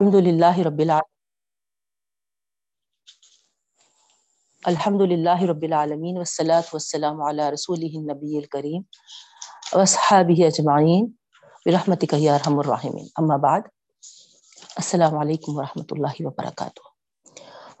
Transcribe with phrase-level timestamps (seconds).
[0.00, 1.18] الحمد للہ رب العالمین.
[4.64, 8.82] الحمد للہ رب العالمین والصلاة والسلام علی رسولہ النبی الکریم
[9.72, 11.06] واصحابہ اجمعین.
[11.66, 13.06] برحمتک یا ارحم الراحمین.
[13.16, 13.60] اما بعد،
[14.76, 16.82] السلام علیکم ورحمۃ اللہ وبرکاتہ.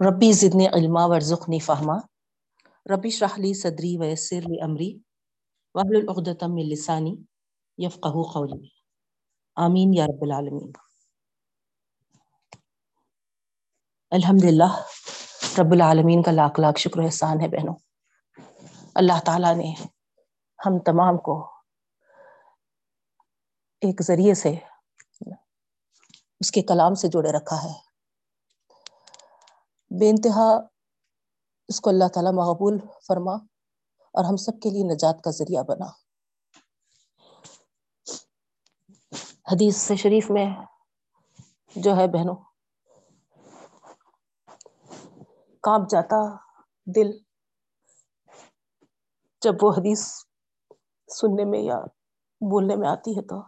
[0.08, 1.96] ربی زدنی علما، ورزقنی فہما.
[2.94, 4.98] ربی اشرح لی صدری ویسر لی امری.
[5.74, 7.16] واحلل عقدۃ من لسانی
[7.78, 8.68] یفقهوا قولی.
[9.56, 10.70] آمین یا رب العالمین.
[14.12, 14.82] الحمد للہ
[15.58, 17.74] رب العالمین کا لاکھ لاکھ شکر احسان ہے بہنوں۔
[18.94, 19.74] اللہ تعالیٰ نے
[20.66, 21.50] ہم تمام کو
[23.80, 24.54] ایک ذریعے سے
[26.40, 27.72] اس کے کلام سے جوڑے رکھا ہے۔
[29.98, 30.58] بے انتہا
[31.68, 33.34] اس کو اللہ تعالیٰ مقبول فرما
[34.12, 35.86] اور ہم سب کے لیے نجات کا ذریعہ بنا۔
[39.52, 40.46] حدیث سے شریف میں
[41.76, 42.49] جو ہے بہنوں
[45.62, 46.36] کانپ جاتا
[46.86, 47.18] دل
[49.42, 50.06] جب وہ حدیث
[51.08, 51.80] سننے میں یا
[52.40, 53.42] بولنے میں آتی ہے تو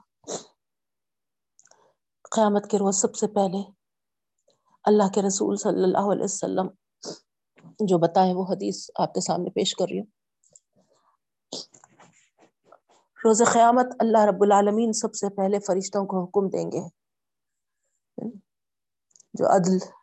[2.31, 3.71] قیامت کے روز سب سے پہلے
[4.85, 6.69] اللہ کے رسول صلی اللہ علیہ وسلم
[7.81, 10.07] جو بتائے وہ حدیث آپ کے سامنے پیش کر رہی ہوں۔
[13.25, 16.89] روز قیامت اللہ رب العالمین سب سے پہلے فرشتوں کو حکم دیں گے۔
[19.35, 20.02] جو عدل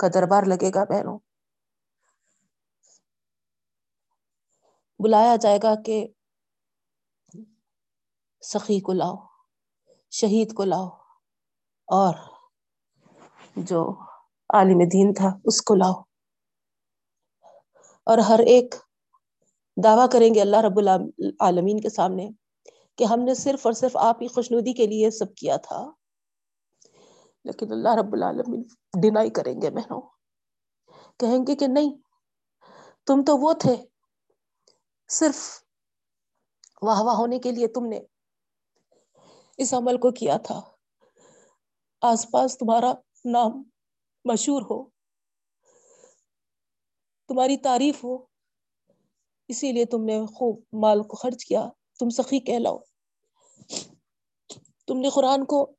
[0.00, 1.18] کا دربار لگے گا بہنوں۔
[5.00, 6.06] بلایا جائے گا کہ
[8.42, 9.16] سخی کو لاؤ،
[10.10, 10.86] شہید کو لاؤ،
[11.88, 12.14] اور
[13.56, 13.82] جو
[14.54, 16.02] عالم دین تھا اس کو لاؤ۔
[18.06, 18.74] اور ہر ایک
[19.84, 22.28] دعویٰ کریں گے اللہ رب العالمین کے سامنے
[22.98, 25.84] کہ ہم نے صرف اور صرف آپ ہی خوشنودی کے لیے سب کیا تھا۔
[27.46, 28.62] لیکن اللہ رب العالمین
[29.02, 30.00] ڈینائی کریں گے بہنوں
[31.18, 31.90] کہیں گے کہ نہیں،
[33.06, 33.74] تم تو وہ تھے،
[35.08, 35.62] صرف
[36.82, 38.00] واہ واہ ہونے کے لیے تم نے
[39.58, 40.60] اس عمل کو کیا تھا۔
[42.00, 42.92] آس پاس تمہارا
[43.24, 43.62] نام
[44.24, 44.90] مشہور ہو،
[47.28, 48.24] تمہاری تعریف ہو،
[49.48, 51.68] اسی لیے تم نے خوب مال کو خرچ کیا۔
[51.98, 52.78] تم سخی کہلاؤ۔
[54.86, 55.76] تم نے قرآن کو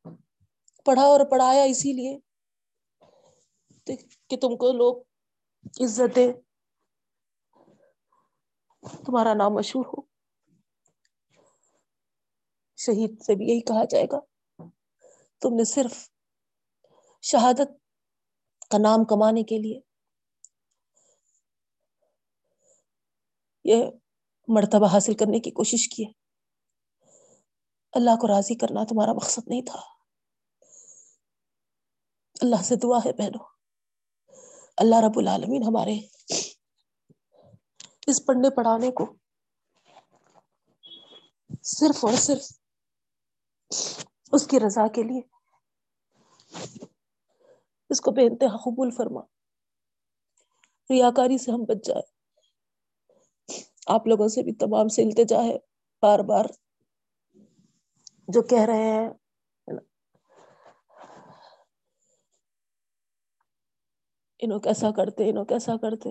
[0.88, 2.18] پڑھا اور پڑھایا اسی لیے
[4.30, 5.02] کہ تم کو لوگ
[5.84, 6.34] عزت دے
[9.06, 10.02] تمہارا نام مشہور ہو۔
[12.78, 14.20] شہید سے بھی یہی کہا جائے گا۔
[15.42, 16.10] تم نے صرف
[17.24, 17.72] شہادت
[18.72, 19.80] کا نام کمانے کے لیے
[23.66, 23.84] یہ
[24.48, 26.06] مرتبہ حاصل کرنے کی کوشش کی
[27.94, 29.97] اللہ کو راضی کرنا تمہارا مقصد نہیں تھا۔
[32.42, 33.46] اللہ سے دعا ہے بہنوں۔
[34.78, 36.00] اللہ رب العالمین ہمارے
[38.08, 39.14] اس پڑھنے پڑھانے کو
[41.64, 42.46] صرف اور صرف
[44.32, 45.22] اس کی رضا کے لیے
[47.90, 49.22] اس کو بے انتہا قبول فرما۔
[50.90, 52.02] ریاکاری سے ہم بچ جائے
[53.88, 55.58] آپ لوگوں سے بھی تمام سے التجا ہے۔
[56.02, 56.46] بار بار
[58.28, 59.10] جو کہہ رہے ہیں
[64.40, 66.10] انہوں کیسا کرتے انہوں کیسا کرتے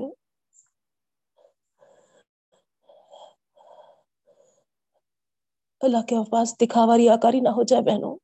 [5.80, 8.16] اللہ کے پاس دکھاوا ریاکاری نہ ہو جائے بہنوں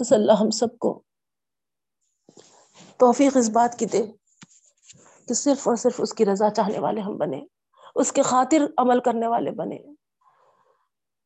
[0.00, 1.00] بس اللہ ہم سب کو
[3.00, 4.02] توفیق اس بات کی دے
[5.28, 7.40] کہ صرف اور صرف اس کی رضا چاہنے والے ہم بنے
[7.96, 9.78] اس کے خاطر عمل کرنے والے بنے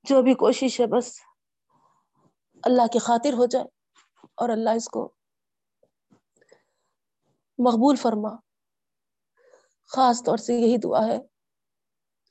[0.05, 1.11] جو بھی کوشش ہے بس
[2.65, 3.65] اللہ کی خاطر ہو جائے
[4.35, 5.09] اور اللہ اس کو
[7.59, 8.29] مقبول فرما۔
[9.87, 11.19] خاص طور سے یہی دعا ہے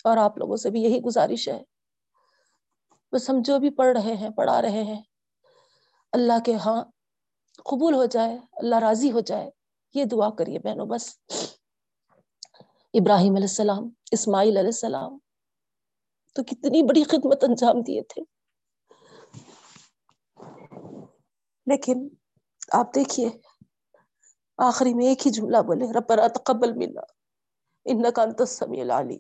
[0.04, 1.64] اور آپ لوگوں سے بھی یہی گزارش ہے۔
[3.12, 5.02] بس ہم جو بھی پڑھ رہے ہیں، پڑھا رہے ہیں،
[6.12, 6.84] اللہ کے ہاں
[7.58, 9.50] قبول ہو جائے، اللہ راضی ہو جائے،
[9.94, 11.20] یہ دعا کریے بہنوں، بس۔
[12.94, 15.18] ابراہیم علیہ السلام، اسماعیل علیہ السلام،
[16.34, 18.22] تو کتنی بڑی خدمت انجام دیے تھے۔
[21.66, 22.08] لیکن
[22.72, 23.30] آپ دیکھیے
[24.60, 27.02] آخری میں ایک ہی جملہ بولے ربنا تقبل منا
[27.86, 29.18] انکا انت السمیع العلی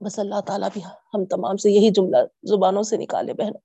[0.00, 2.16] بس اللہ تعالیٰ بھی ہم تمام سے یہی جملہ
[2.50, 3.56] زبانوں سے نکالے بہن۔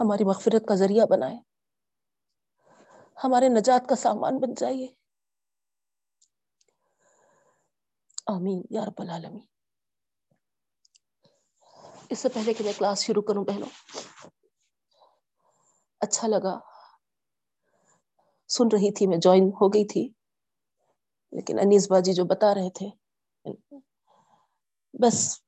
[0.00, 1.36] ہماری مغفرت کا ذریعہ بنائے،
[3.24, 4.88] ہمارے نجات کا سامان بن جائیے
[8.34, 9.46] آمین یا رب العالمین۔
[12.10, 13.66] اس سے پہلے کہ میں کلاس شروع کروں پہلو
[16.00, 16.58] اچھا لگا۔
[18.48, 20.08] سن رہی تھی میں جوائن ہو گئی تھی۔
[21.32, 22.86] لیکن انیس باجی جو بتا رہے تھے۔
[25.02, 25.40] بس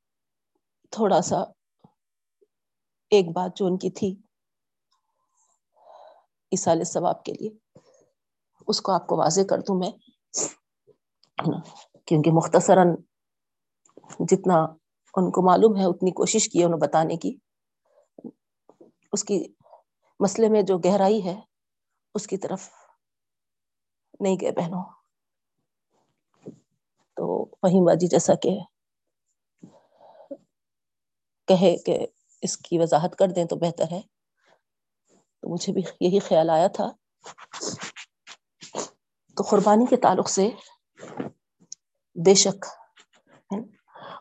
[0.91, 1.37] تھوڑا سا
[3.11, 4.17] ایک بات جو ان کی تھی۔
[6.51, 7.51] اسال ثواب کے لیے۔
[8.69, 9.91] اس کو آپ کو واضح کر دوں میں۔
[12.07, 12.97] کیونکہ مختصراً
[14.21, 14.67] جتنا
[15.17, 17.37] ان کو معلوم ہے، اتنی کوشش کی انہوں بتانے کی۔
[19.13, 19.45] اس کی
[20.21, 21.41] مسئلے میں جو گہرائی ہے،
[22.15, 22.71] اس کی طرف
[24.21, 24.85] نہیں گئے بہنوں۔
[27.15, 28.51] تو وہیں باجی جیسا کہ
[31.47, 32.07] کہے کہ
[32.43, 34.01] اس کی وضاحت کر دیں تو بہتر ہے۔
[35.41, 36.89] تو مجھے بھی یہی خیال آیا تھا۔
[39.37, 40.51] تو قربانی کے تعلق سے
[42.15, 42.65] بے شک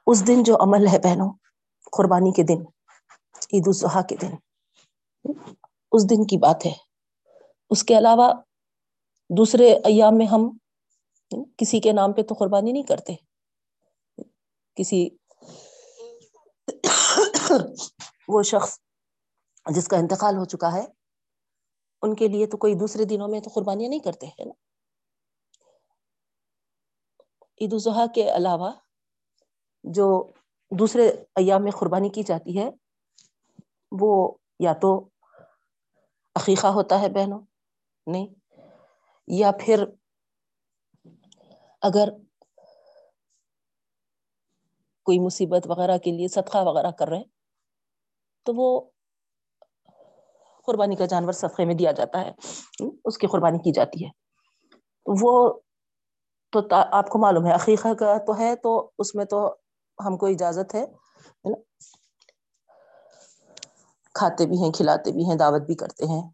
[0.07, 1.31] اس دن جو عمل ہے بہنوں،
[1.91, 2.61] قربانی کے دن،
[3.53, 4.35] عید الضحیٰ کے دن،
[5.91, 6.73] اس دن کی بات ہے۔
[7.69, 8.33] اس کے علاوہ
[9.29, 10.57] دوسرے ایام میں ہم
[11.57, 13.15] کسی کے نام پہ تو قربانی نہیں کرتے۔
[14.75, 15.09] کسی
[18.27, 18.79] وہ شخص
[19.75, 20.85] جس کا انتقال ہو چکا ہے،
[22.01, 24.53] ان کے لیے تو کوئی دوسرے دنوں میں تو قربانیاں نہیں کرتے، ہے نا؟
[27.61, 28.71] عید الاضحیٰ کے علاوہ
[29.85, 30.31] جو
[30.71, 32.69] دوسرے ایام میں قربانی کی جاتی ہے،
[33.91, 35.09] وہ یا تو
[36.35, 37.39] عقیقہ ہوتا ہے بہنوں،
[38.07, 38.27] نہیں،
[39.27, 39.83] یا پھر
[41.81, 42.09] اگر
[45.03, 47.23] کوئی مصیبت وغیرہ کے لیے صدقہ وغیرہ کر رہے
[48.43, 48.89] تو وہ
[50.65, 52.31] قربانی کا جانور صدقے میں دیا جاتا ہے،
[53.05, 54.09] اس کی قربانی کی جاتی ہے۔
[55.05, 55.59] وہ
[56.53, 59.55] تو آپ کو معلوم ہے، عقیقہ کا تو ہے، تو اس میں تو
[59.99, 60.85] ہم کو اجازت ہے
[64.13, 66.29] کھاتے بھی ہیں، کھلاتے بھی ہیں، دعوت بھی کرتے ہیں۔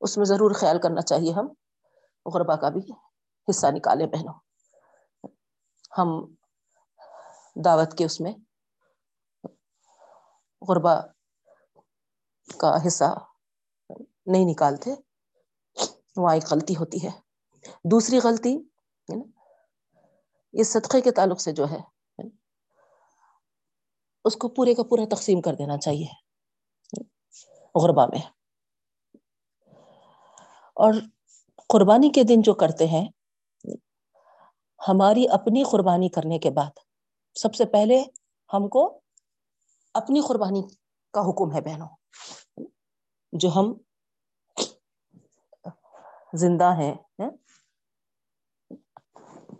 [0.00, 1.46] اس میں ضرور خیال کرنا چاہیے ہم،
[2.26, 2.80] غربا کا بھی
[3.50, 4.34] حصہ نکالے بہنوں۔
[5.98, 6.08] ہم
[7.64, 8.32] دعوت کے اس میں
[10.68, 11.00] غربا
[12.60, 13.14] کا حصہ
[14.26, 14.94] نہیں نکالتے،
[16.16, 17.10] وہاں ایک غلطی ہوتی ہے۔
[17.90, 18.56] دوسری غلطی
[20.52, 21.95] یہ صدقے کے تعلق سے جو ہے
[24.26, 26.06] اس کو پورے کا پورا تقسیم کر دینا چاہیے۔
[27.74, 28.20] غربا میں۔
[30.74, 30.94] اور
[31.68, 33.08] قربانی کے دن جو کرتے ہیں،
[34.88, 36.78] ہماری اپنی قربانی کرنے کے بعد
[37.34, 38.02] سب سے پہلے
[38.52, 39.00] ہم کو
[39.94, 40.62] اپنی قربانی
[41.12, 41.88] کا حکم ہے بہنوں۔
[43.32, 43.74] جو ہم
[46.32, 47.30] زندہ ہیں ہاں،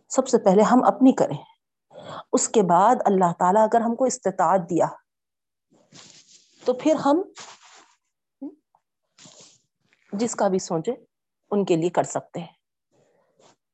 [0.08, 1.55] سب سے پہلے ہم اپنی کریں۔
[2.32, 4.86] اس کے بعد اللہ تعالیٰ اگر ہم کو استطاعت دیا
[6.64, 7.22] تو پھر ہم
[10.12, 10.92] جس کا بھی سوچے
[11.50, 12.52] ان کے لیے کر سکتے ہیں۔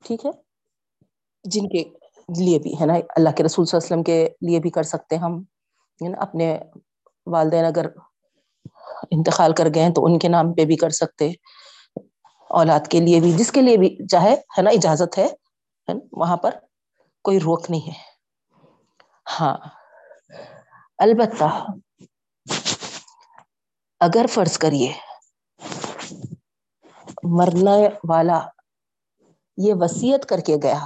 [0.04, 0.30] ٹھیک ہے؟
[1.44, 1.84] جن کے
[2.38, 4.82] لیے بھی، ہے نا؟ اللہ کے رسول صلی اللہ علیہ وسلم کے لیے بھی کر
[4.82, 5.42] سکتے ہم
[6.18, 6.58] اپنے
[7.26, 7.86] والدین اگر
[9.10, 11.32] انتقال کر گئے تو ان کے نام پہ بھی کر سکتے۔
[12.50, 15.26] اولاد کے لیے بھی، جس کے لیے بھی چاہے، ہے نا؟ اجازت ہے
[16.12, 16.50] وہاں پر
[17.24, 18.11] کوئی روک نہیں ہے۔
[19.26, 19.56] ہاں
[20.98, 21.44] البتہ
[24.00, 24.92] اگر فرض کریے
[27.36, 28.40] مرنے والا
[29.58, 30.84] یہ وسیعت کر کے گیا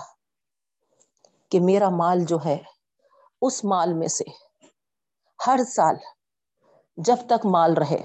[1.52, 2.56] کہ میرا مال جو ہے
[3.42, 4.24] اس مال میں سے
[5.46, 5.96] ہر سال
[6.98, 8.02] جب تک مال رہے،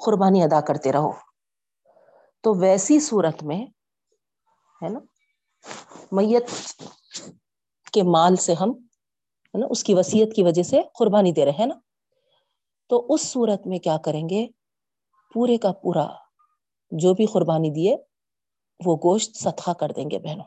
[0.00, 1.12] قربانی ادا کرتے رہو،
[2.44, 3.60] تو ویسی صورت میں،
[4.80, 5.00] ہے نا،
[6.12, 6.50] میت
[7.92, 11.52] کے مال سے ہم، ہے نا، اس کی وسیعت کی وجہ سے قربانی دے رہے
[11.52, 11.74] ہیں نا۔
[12.88, 14.46] تو اس صورت میں کیا کریں گے؟
[15.34, 16.06] پورے کا پورا
[16.90, 17.96] جو بھی قربانی دیے،
[18.84, 20.44] وہ گوشت صدقہ کر دیں گے بہنوں۔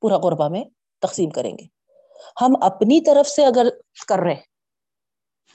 [0.00, 0.64] پورا قربا میں
[0.98, 1.64] تقسیم کریں گے۔
[2.40, 3.66] ہم اپنی طرف سے اگر
[4.08, 4.36] کر رہے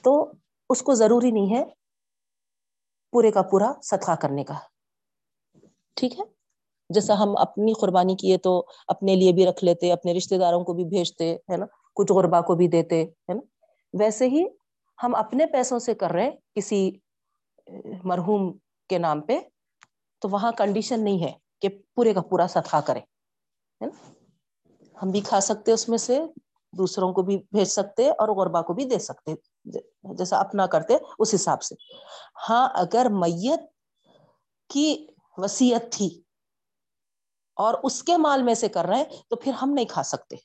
[0.03, 0.31] تو
[0.69, 1.63] اس کو ضروری نہیں ہے
[3.11, 4.53] پورے کا پورا صدقہ کرنے کا۔
[5.95, 6.40] ٹھیک ہے؟
[6.93, 10.73] جیسا ہم اپنی قربانی کیے تو اپنے لیے بھی رکھ لیتے، اپنے رشتے داروں کو
[10.73, 13.41] بھی بھیجتے، ہے نا؟ کچھ غربا کو بھی دیتے، ہے نا؟
[13.93, 14.45] ویسے ہی
[15.03, 16.91] ہم اپنے پیسوں سے کر رہے کسی
[18.03, 18.51] مرحوم
[18.89, 19.39] کے نام پہ،
[20.21, 21.31] تو وہاں کنڈیشن نہیں ہے
[21.61, 22.99] کہ پورے کا پورا صدقہ کرے
[25.01, 26.19] ہم بھی کھا سکتے اس میں سے،
[26.73, 29.33] دوسروں کو بھی بھیج سکتے اور غربا کو بھی دے سکتے،
[30.17, 31.75] جیسا اپنا کرتے اس حساب سے۔
[32.49, 33.61] ہاں اگر میت
[34.69, 35.05] کی
[35.37, 36.20] وسیعت تھی
[37.61, 40.35] اور اس کے مال میں سے کر رہے ہیں، تو پھر ہم نہیں کھا سکتے،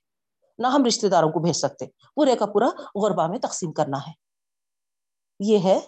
[0.58, 4.12] نہ ہم رشتے داروں کو بھیج سکتے۔ پورے کا پورا غربا میں تقسیم کرنا ہے۔
[5.40, 5.80] یہ ہے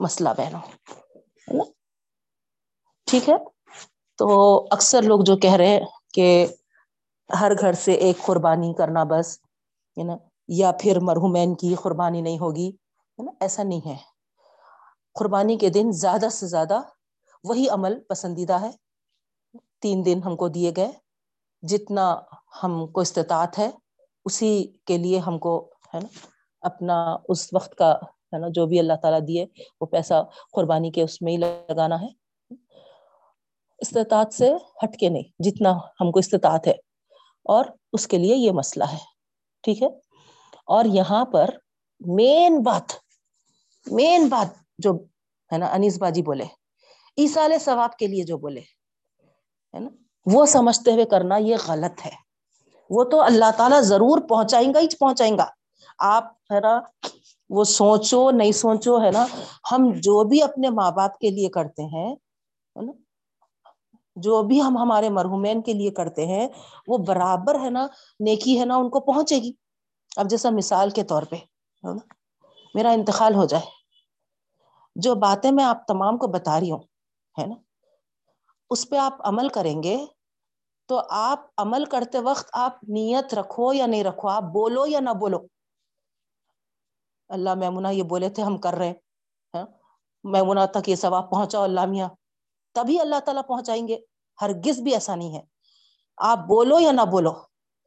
[0.00, 0.60] مسئلہ بہنوں۔
[1.48, 1.64] ہے نا
[3.06, 3.34] ٹھیک ہے؟
[4.18, 4.26] تو
[4.70, 5.80] اکثر لوگ جو کہہ رہے ہیں
[6.14, 6.46] کہ
[7.40, 9.38] ہر گھر سے ایک قربانی کرنا بس
[9.98, 10.16] ہے نا
[10.48, 12.68] یا پھر مرحومین کی قربانی نہیں ہوگی
[13.18, 13.96] ہے نا ایسا نہیں ہے۔
[15.14, 16.80] قربانی کے دن زیادہ سے زیادہ
[17.44, 18.70] وہی عمل پسندیدہ ہے۔
[19.86, 20.92] تین دن ہم کو دیے گئے،
[21.62, 22.16] جتنا
[22.62, 23.70] ہم کو استطاعت ہے،
[24.24, 26.26] اسی کے لیے ہم کو، ہے نا،
[26.60, 29.46] اپنا اس وقت کا، ہے نا، جو بھی اللہ تعالیٰ دیے،
[29.80, 32.06] وہ پیسہ قربانی کے اس میں ہی لگانا ہے۔
[33.78, 34.52] استطاعت سے
[34.84, 36.74] ہٹ کے نہیں، جتنا ہم کو استطاعت ہے۔
[37.44, 38.98] اور اس کے لیے یہ مسئلہ ہے،
[39.62, 39.88] ٹھیک ہے؟
[40.66, 41.50] اور یہاں پر
[42.06, 42.92] مین بات
[43.86, 44.94] مین بات جو،
[45.52, 46.44] ہے نا، انیس باجی بولے
[47.18, 48.75] عیسال ثواب کے لیے جو بولے
[49.76, 49.88] ہے نا؟
[50.26, 52.26] وہ سمجھتے ہوئے کرنا یہ غلط ہے۔
[52.90, 55.46] وہ تو اللہ تعالیٰ ضرور پہنچائیں گا ہی پہنچائیں گا۔
[55.98, 56.80] آپ ہے نا،
[57.50, 59.26] وہ سوچو، نہیں سوچو، ہے نا؟
[59.72, 62.16] ہم جو بھی اپنے ماں باپ کے لیے کرتے ہیں
[62.82, 62.92] نا؟
[64.16, 66.48] جو بھی ہم ہمارے مرحومین کے لیے کرتے ہیں،
[66.88, 67.86] وہ برابر ہے نا،
[68.20, 69.52] نیکی ہے نا، ان کو پہنچے گی۔
[70.16, 71.36] اب جیسا مثال کے طور پہ
[72.74, 73.62] میرا انتقال ہو جائے۔
[74.96, 76.78] جو باتیں میں آپ تمام کو بتا رہی ہوں،
[77.40, 77.54] ہے نا؟
[78.70, 80.06] اس پہ آپ عمل کریں گے
[80.86, 85.10] تو آپ عمل کرتے وقت آپ نیت رکھو یا نہیں رکھو، آپ بولو یا نہ
[85.10, 85.38] بولو۔
[87.28, 88.94] اللہ میمنا یہ بولے تھے، ہم کر رہے ہیں
[89.54, 89.66] ہاں۔
[90.24, 92.08] میمنا تک یہ ثواب پہنچاؤ اللہ میاں۔
[92.74, 93.98] تبھی اللہ تعالیٰ پہنچائیں گے۔
[94.42, 95.42] ہرگز بھی ایسا نہیں ہے۔
[96.16, 97.32] آپ بولو یا نہ بولو،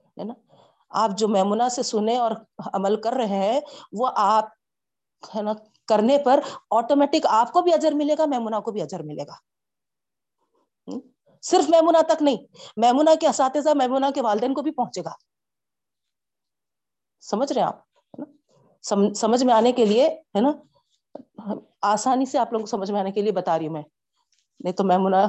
[0.04, 0.34] ہے نا۔
[0.90, 2.32] آپ جو میمنا سے سنے اور
[2.74, 4.46] عمل کر رہے ہیں، وہ آپ،
[5.36, 5.52] ہے نا،
[5.88, 6.40] کرنے پر
[6.72, 9.49] آٹومیٹک آپ کو بھی اجر ملے گا میمنا کو بھی اجر ملے گا۔
[11.42, 12.38] صرف میمنا تک نہیں
[12.78, 15.12] میمنا کے اساتذہ میمنا کے والدین کو بھی پہنچے گا۔
[17.22, 17.80] سمجھ رہے آپ؟
[19.16, 20.52] سمجھ میں آنے کے لیے، ہے نا؟
[21.82, 23.84] آسانی سے آپ لوگوں کو سمجھ میں آنے کے لیے بتا رہی ہوں میں۔
[24.60, 25.26] نہیں تو میمنا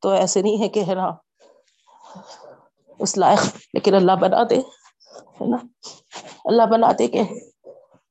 [0.00, 1.10] تو ایسے نہیں ہے کہ، ہے نا؟
[2.98, 3.40] اس لائق،
[3.74, 4.58] لیکن اللہ بنا دے،
[5.40, 5.56] ہے نا؟
[6.44, 7.22] اللہ بنا دے کہ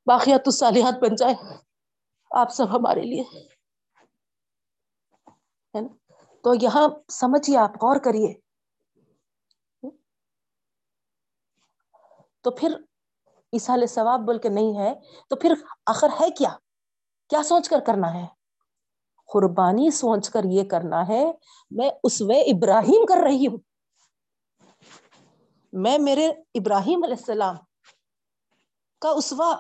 [0.05, 1.36] باقیات الصالحات بن جائے
[2.31, 3.24] آپ سب ہمارے لیے۔
[6.43, 8.33] تو یہاں سمجھیے آپ غور کریے۔
[12.41, 12.81] تو پھر
[13.51, 14.93] اسال ثواب بول کے نہیں ہے،
[15.29, 15.53] تو پھر
[15.86, 16.57] آخر ہے کیا؟
[17.29, 18.25] کیا سوچ کر کرنا ہے؟
[19.25, 21.31] قربانی سوچ کر یہ کرنا ہے،
[21.71, 23.57] میں اس و ابراہیم کر رہی ہوں۔
[25.74, 27.55] میں میرے ابراہیم علیہ السلام
[29.00, 29.57] کا اسوا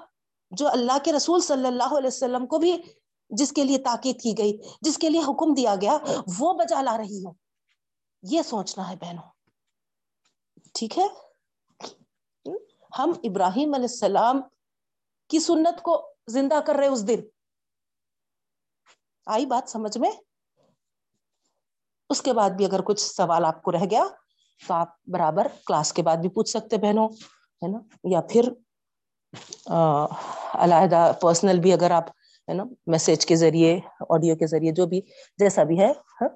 [0.51, 2.81] جو اللہ کے رسول صلی اللہ علیہ وسلم کو بھی
[3.31, 5.97] جس کے لیے تاکید کی گئی، جس کے لیے حکم دیا گیا،
[6.39, 7.33] وہ بجا لا رہی ہوں۔
[8.23, 9.23] یہ سوچنا ہے بہنوں۔
[10.73, 11.05] ٹھیک ہے؟
[12.99, 14.41] ہم ابراہیم علیہ السلام
[15.29, 17.19] کی سنت کو زندہ کر رہے اس دن۔
[19.25, 20.11] آئی بات سمجھ میں؟
[22.09, 24.03] اس کے بعد بھی اگر کچھ سوال آپ کو رہ گیا
[24.67, 27.07] تو آپ برابر کلاس کے بعد بھی پوچھ سکتے بہنوں،
[27.61, 28.43] ہے نا؟ یا پھر
[30.53, 32.05] علیحدہ پرسنل بھی اگر آپ
[32.47, 33.79] ہے نا میسج کے ذریعے
[34.09, 35.01] آڈیو کے ذریعے، جو بھی
[35.39, 36.29] جیسا بھی ہے ہاں,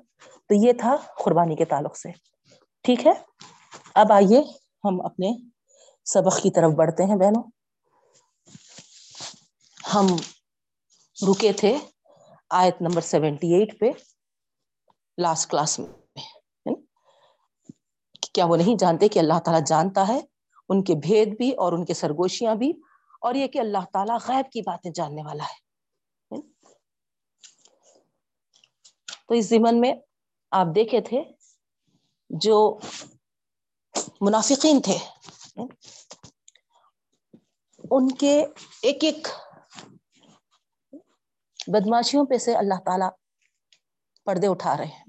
[0.50, 2.12] تو یہ تھا قربانی کے تعلق سے۔
[2.86, 3.14] ٹھیک ہے؟
[3.96, 4.42] اب آئیے
[4.84, 5.32] ہم اپنے
[6.08, 7.44] سبق کی طرف بڑھتے ہیں بہنوں۔
[9.94, 10.08] ہم
[11.18, 11.76] رکے تھے
[12.52, 13.90] آیت نمبر سیونٹی ایٹ پہ
[15.18, 16.74] لاسٹ کلاس میں
[18.34, 20.20] کیا وہ نہیں جانتے کہ اللہ تعالیٰ جانتا ہے؟
[20.70, 22.72] ان کے بھید بھی اور ان کے سرگوشیاں بھی،
[23.22, 25.64] اور یہ کہ اللہ تعالیٰ غیب کی باتیں جاننے والا ہے۔
[29.30, 29.94] تو اس زمن میں
[30.52, 31.24] آپ دیکھے تھے
[32.30, 32.80] جو
[34.22, 34.98] منافقین تھے۔
[37.92, 38.46] ان کے
[38.82, 39.28] ایک ایک
[41.68, 43.06] بدماشیوں پہ سے اللہ تعالی
[44.26, 45.04] پردے اٹھا رہے ہیں۔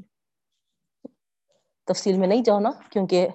[1.84, 3.28] تفصیل میں نہیں جاؤ نا کیونکہ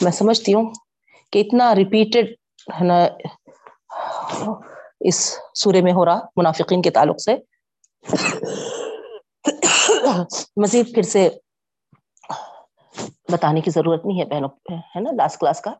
[0.00, 0.72] میں سمجھتی ہوں
[1.32, 2.30] کہ اتنا ریپیٹڈ
[2.80, 2.98] ہے نا
[5.00, 7.53] اس سورے میں ہو رہا منافقین کے تعلق سے۔
[10.56, 11.28] مزید پھر سے
[13.32, 15.72] بتانے کی ضرورت نہیں ہے بہنوں، ہے نا لاسٹ کلاس کا۔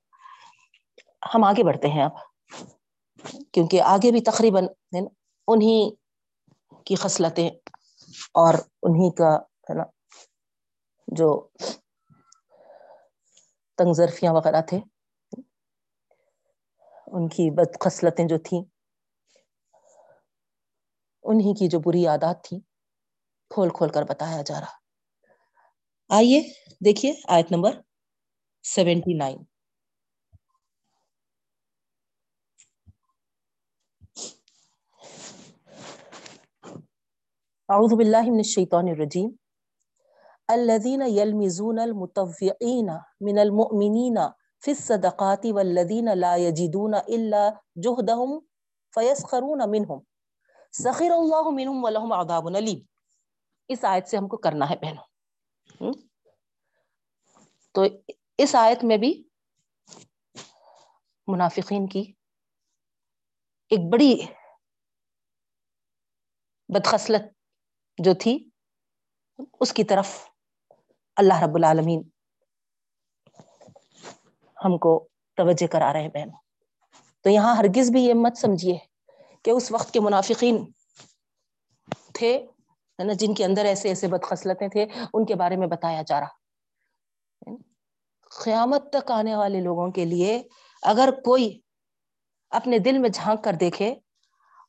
[1.35, 2.15] ہم آگے بڑھتے ہیں اب،
[3.53, 4.67] کیونکہ آگے بھی تقریباً
[5.49, 5.91] انہیں
[6.87, 7.49] کی خصلتیں
[8.35, 9.35] اور انہیں کا،
[9.71, 9.85] ہے نا،
[11.09, 11.49] جو
[13.79, 14.81] تنگ ظرفیاں وغیرہ تھے،
[17.07, 18.63] ان کی بد خصلتیں جو تھیں
[21.25, 22.61] انہیں کی جو بری عادات تھی
[23.51, 24.77] کھول کھول کر بتایا جا رہا۔
[26.09, 26.41] آئیے
[26.85, 27.81] دیکھیے آیت نمبر
[28.63, 29.39] سیونٹی نائن۔
[37.69, 39.31] اعوذ باللہ من الشیطان الرجیم۔
[40.49, 42.87] الذين يلمزون المتوقعين
[43.21, 44.19] من المؤمنين
[44.65, 48.39] في الصدقات والذين لا يجدون الا جهدهم
[48.95, 50.14] فيسخرون منهم
[50.75, 52.79] سخر الله منهم ولهم عذاب الیم
[53.71, 55.93] اس آیت سے ہم کو کرنا ہے بہنوں۔
[57.75, 57.83] تو
[58.39, 59.11] اس آیت میں بھی
[61.27, 62.03] منافقین کی
[63.71, 64.15] ایک بڑی
[66.69, 67.33] بدخصلت
[67.99, 68.35] جو تھی،
[69.61, 70.09] اس کی طرف
[71.17, 72.03] اللہ رب العالمین
[74.65, 74.93] ہم کو
[75.39, 76.41] توجہ کرا رہے ہیں بہنوں۔
[77.25, 78.77] تو یہاں ہرگز بھی یہ مت سمجھیے
[79.45, 80.65] کہ اس وقت کے منافقین
[82.15, 82.47] تھے
[82.99, 87.55] نا، جن کے اندر ایسے ایسے بدخصلتیں تھے، ان کے بارے میں بتایا جا رہا۔
[88.45, 90.43] قیامت تک آنے والے لوگوں کے لیے
[90.83, 91.61] اگر کوئی
[92.51, 93.95] اپنے دل میں جھانک کر دیکھے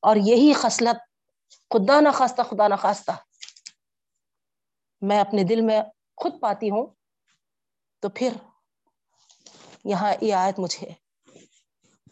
[0.01, 0.97] اور یہی خصلت،
[1.71, 3.11] خدا نہ خواستہ، خدا نہ خواستہ،
[5.01, 5.81] میں اپنے دل میں
[6.17, 6.87] خود پاتی ہوں،
[7.99, 8.33] تو پھر
[9.83, 10.91] یہاں یہ آیت مجھے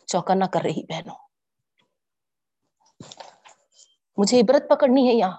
[0.08, 1.23] چوکنا کر رہی بہنوں۔
[4.18, 5.38] مجھے عبرت پکڑنی ہے یہاں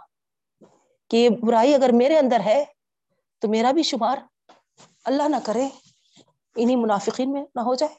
[1.10, 2.64] کہ یہ برائی اگر میرے اندر ہے
[3.42, 4.18] تو میرا بھی شمار
[5.04, 5.68] اللہ نہ کرے
[6.56, 7.94] انہیں منافقین میں نہ ہو جائے۔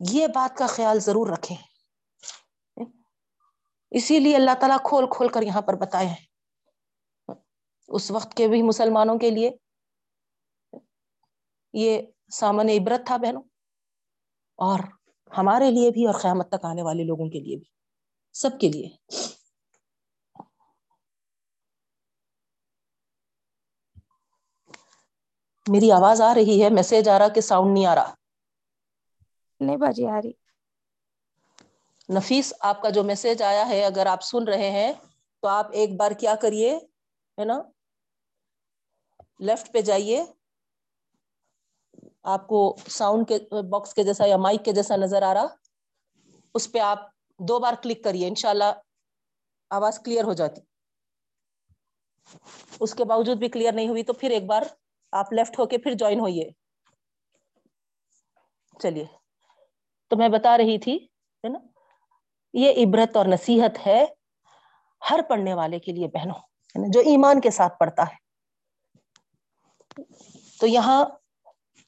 [0.00, 1.56] یہ بات کا خیال ضرور رکھیں۔
[3.92, 6.24] اسی لیے اللہ تعالیٰ کھول کھول کر یہاں پر بتائے ہیں۔
[7.88, 9.50] اس وقت کے بھی مسلمانوں کے لیے
[11.74, 12.00] یہ
[12.32, 13.42] سامن عبرت تھا بہنوں،
[14.58, 14.80] اور
[15.30, 17.68] ہمارے لیے بھی اور قیامت تک آنے والے لوگوں کے لیے بھی،
[18.34, 18.88] سب کے لیے۔
[25.68, 28.14] میری آواز آ رہی ہے میسج آ رہا کہ ساؤنڈ نہیں آ رہا۔
[29.60, 30.32] نہیں باجی آ رہی۔
[32.08, 34.92] نفیس آپ کا جو میسج آیا ہے اگر آپ سن رہے ہیں
[35.40, 36.76] تو آپ ایک بار کیا کریے
[37.38, 37.62] ہے نا؟
[39.38, 40.24] لیفٹ پہ جائیے۔
[42.22, 45.46] آپ کو ساؤنڈ کے باکس کے جیسا یا مائک کے جیسا نظر آ رہا۔
[46.54, 46.98] اس پہ آپ
[47.38, 48.72] دو بار کلک کریے انشاءاللہ
[49.70, 50.60] آواز کلیئر ہو جاتی۔
[52.80, 54.62] اس کے باوجود بھی کلیئر نہیں ہوئی تو پھر ایک بار
[55.12, 56.50] آپ لیفٹ ہو کے پھر جوائن ہوئیے۔
[58.82, 59.04] چلیے۔
[60.08, 61.58] تو میں بتا رہی تھی، ہے نا؟
[62.52, 64.04] یہ عبرت اور نصیحت ہے
[65.10, 66.34] ہر پڑھنے والے کے لیے بہنوں
[66.92, 68.30] جو ایمان کے ساتھ پڑھتا ہے۔
[70.60, 71.04] تو یہاں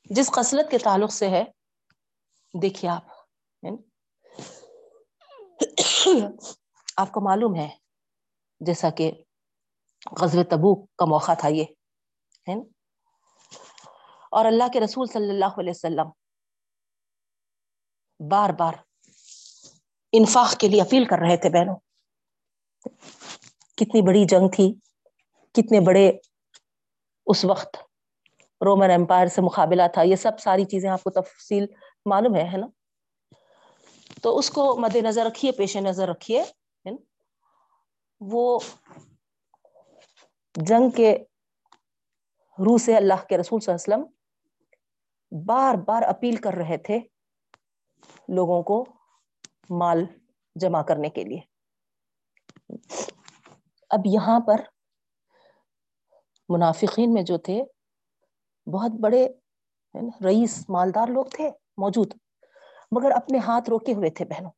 [0.04, 1.44] جس خصلت کے تعلق سے ہے،
[2.62, 3.02] دیکھیے آپ
[6.96, 7.68] آپ کو معلوم ہے،
[8.60, 9.10] جیسا کہ
[10.20, 11.64] غزل تبوک کا موقع تھا یہ،
[12.48, 12.81] ہے
[14.32, 16.08] اور اللہ کے رسول صلی اللہ علیہ وسلم
[18.28, 18.72] بار بار
[20.12, 21.76] انفاق کے لیے اپیل کر رہے تھے بہنوں۔
[23.76, 24.74] کتنی بڑی جنگ تھی،
[25.52, 26.12] کتنے بڑے
[27.26, 27.76] اس وقت
[28.60, 31.66] رومن امپائر سے مقابلہ تھا۔ یہ سب ساری چیزیں آپ کو تفصیل
[32.06, 32.66] معلوم ہے ہے نا؟
[34.22, 36.44] تو اس کو مد نظر رکھیے، پیش نظر رکھیے
[38.20, 38.58] وہ
[40.54, 41.18] جنگ کے
[42.58, 44.21] روح سے اللہ کے رسول صلی اللہ علیہ وسلم
[45.32, 46.98] بار بار اپیل کر رہے تھے
[48.28, 48.84] لوگوں کو
[49.70, 50.04] مال
[50.56, 51.40] جمع کرنے کے لیے۔
[53.90, 54.60] اب یہاں پر
[56.48, 57.62] منافقین میں جو تھے،
[58.66, 59.28] بہت بڑے
[60.24, 62.14] رئیس مالدار لوگ تھے موجود،
[62.92, 64.50] مگر اپنے ہاتھ روکے ہوئے تھے بہنوں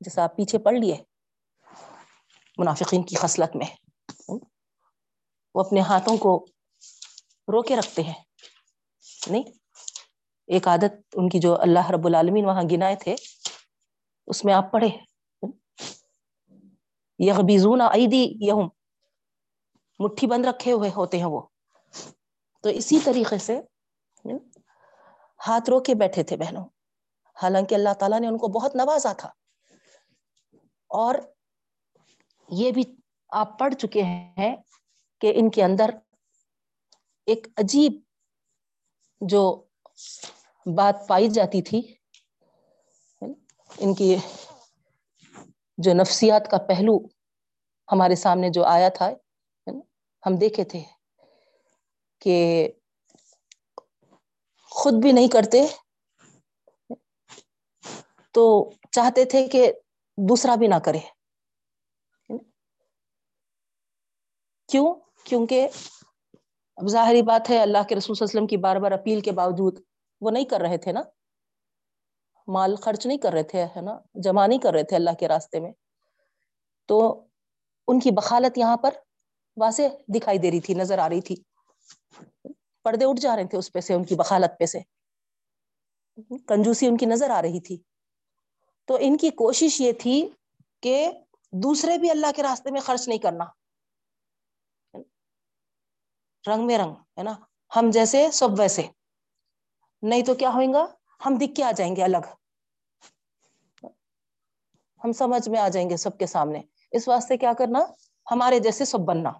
[0.00, 0.96] جیسا آپ پیچھے پڑھ لیے
[2.58, 3.66] منافقین کی خصلت میں۔
[5.54, 6.46] وہ اپنے ہاتھوں کو
[7.48, 8.29] رو کے رکھتے ہیں۔
[9.26, 9.42] نہیں،
[10.46, 13.14] ایک عادت ان کی جو اللہ رب العالمین وہاں گنائے تھے،
[14.26, 14.88] اس میں آپ پڑھے
[17.18, 18.68] یغبیزون ایدی یہم
[19.98, 21.42] مٹھی بند رکھے ہوئے ہوتے ہیں وہ۔
[22.62, 23.60] تو اسی طریقے سے،
[25.48, 26.64] ہاتھ رو کے بیٹھے تھے بہنوں۔
[27.42, 29.28] حالانکہ اللہ تعالیٰ نے ان کو بہت نوازا تھا۔
[30.88, 31.14] اور
[32.48, 32.82] یہ بھی
[33.28, 34.56] آپ پڑھ چکے ہیں
[35.20, 35.90] کہ ان کے اندر
[37.26, 37.92] ایک عجیب
[39.20, 39.64] جو
[40.66, 41.80] بات پائی جاتی تھی،
[43.78, 44.16] ان کی
[45.78, 46.98] جو نفسیات کا پہلو
[47.92, 49.10] ہمارے سامنے جو آیا تھا،
[50.22, 50.82] ہم دیکھے تھے
[52.20, 52.68] کہ
[54.72, 55.66] خود بھی نہیں کرتے،
[58.34, 59.72] تو چاہتے تھے کہ
[60.18, 60.98] دوسرا بھی نہ کرے۔
[64.68, 65.68] کیوں؟ کیونکہ
[66.80, 69.20] اب ظاہری بات ہے، اللہ کے رسول صلی اللہ علیہ وسلم کی بار بار اپیل
[69.20, 69.80] کے باوجود
[70.20, 71.00] وہ نہیں کر رہے تھے نا؟
[72.46, 75.28] مال خرچ نہیں کر رہے تھے، ہے نا؟ جمع نہیں کر رہے تھے اللہ کے
[75.28, 75.72] راستے میں۔
[76.86, 77.24] تو
[77.88, 78.94] ان کی بخالت یہاں پر
[79.56, 81.36] واضح دکھائی دے رہی تھی، نظر آ رہی تھی۔
[82.84, 84.80] پردے اٹھ جا رہے تھے اس پہ سے، ان کی بخالت پہ سے۔
[86.48, 87.82] کنجوسی ان کی نظر آ رہی تھی۔
[88.84, 90.28] تو ان کی کوشش یہ تھی
[90.82, 91.10] کہ
[91.52, 93.44] دوسرے بھی اللہ کے راستے میں خرچ نہیں کرنا۔
[96.46, 97.34] رنگ میں رنگ، ہے نا؟
[97.76, 98.82] ہم جیسے، سب ویسے۔
[100.02, 100.86] نہیں تو کیا ہوئیں گا؟
[101.26, 102.26] ہم دکھ کے آ جائیں گے الگ۔
[105.04, 107.78] ہم سمجھ میں آ جائیں گے سب کے سامنے۔ اس واسطے کیا کرنا؟
[108.30, 109.30] ہمارے جیسے سب بننا۔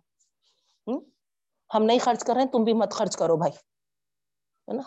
[1.75, 3.53] ہم؟ نہیں خرچ کر رہے ہیں، تم بھی مت خرچ کرو بھائی۔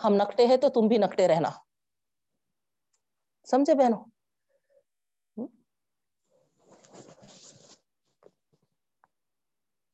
[0.04, 1.50] ہم نکٹے ہیں تو تم بھی نکٹے رہنا۔
[3.50, 4.04] سمجھے بہنوں؟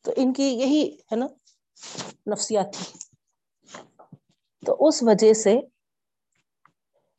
[0.00, 1.26] تو ان کی یہی، ہے نا؟
[2.26, 2.98] نفسیات تھی
[4.66, 5.58] تو اس وجہ سے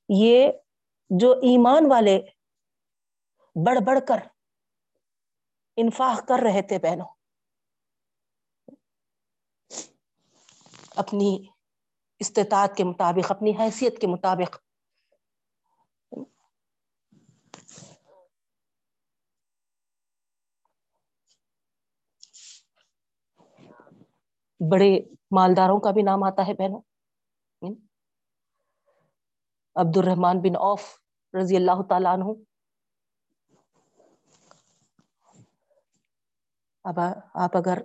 [0.10, 0.52] یہ
[1.10, 2.20] جو ایمان والے
[3.56, 4.20] بڑھ بڑھ کر
[5.78, 7.08] انفاق کر رہے تھے بہنوں،
[10.96, 11.48] اپنی
[12.20, 14.58] استطاعت کے مطابق، اپنی حیثیت کے مطابق
[24.70, 26.82] بڑے مالداروں کا بھی نام آتا ہے بہنوں
[29.76, 30.84] عبد الرحمان بن اوف
[31.42, 32.24] رضی اللہ تعالیٰ عنہ۔
[36.84, 37.00] اب
[37.34, 37.78] آپ اگر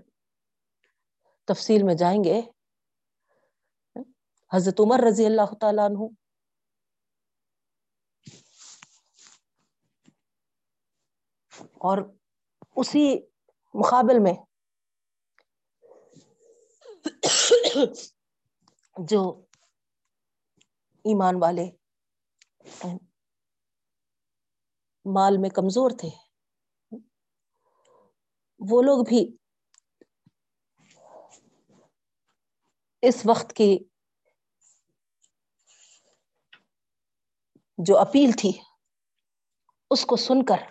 [1.44, 2.40] تفصیل میں جائیں گے،
[4.52, 5.98] حضرت عمر رضی اللہ تعالیٰ عنہ۔
[11.60, 11.98] اور
[12.76, 13.18] اسی
[13.74, 14.34] مقابل میں
[18.96, 19.22] جو
[21.04, 21.66] ایمان والے
[25.06, 26.08] مال میں کمزور تھے،
[28.60, 29.20] وہ لوگ بھی
[33.02, 33.68] اس وقت کی
[37.78, 38.50] جو اپیل تھی،
[39.90, 40.62] اس کو سن کر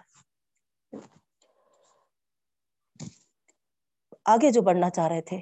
[4.26, 5.38] آگے جو بڑھنا چاہ رہے تھے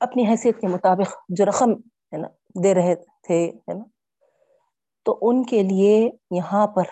[0.00, 1.72] اپنی حیثیت کے مطابق جو رقم
[2.12, 2.28] ہے نا،
[2.62, 3.84] دے رہے تھے، ہے نا؟
[5.02, 6.82] تو ان کے لیے یہاں پر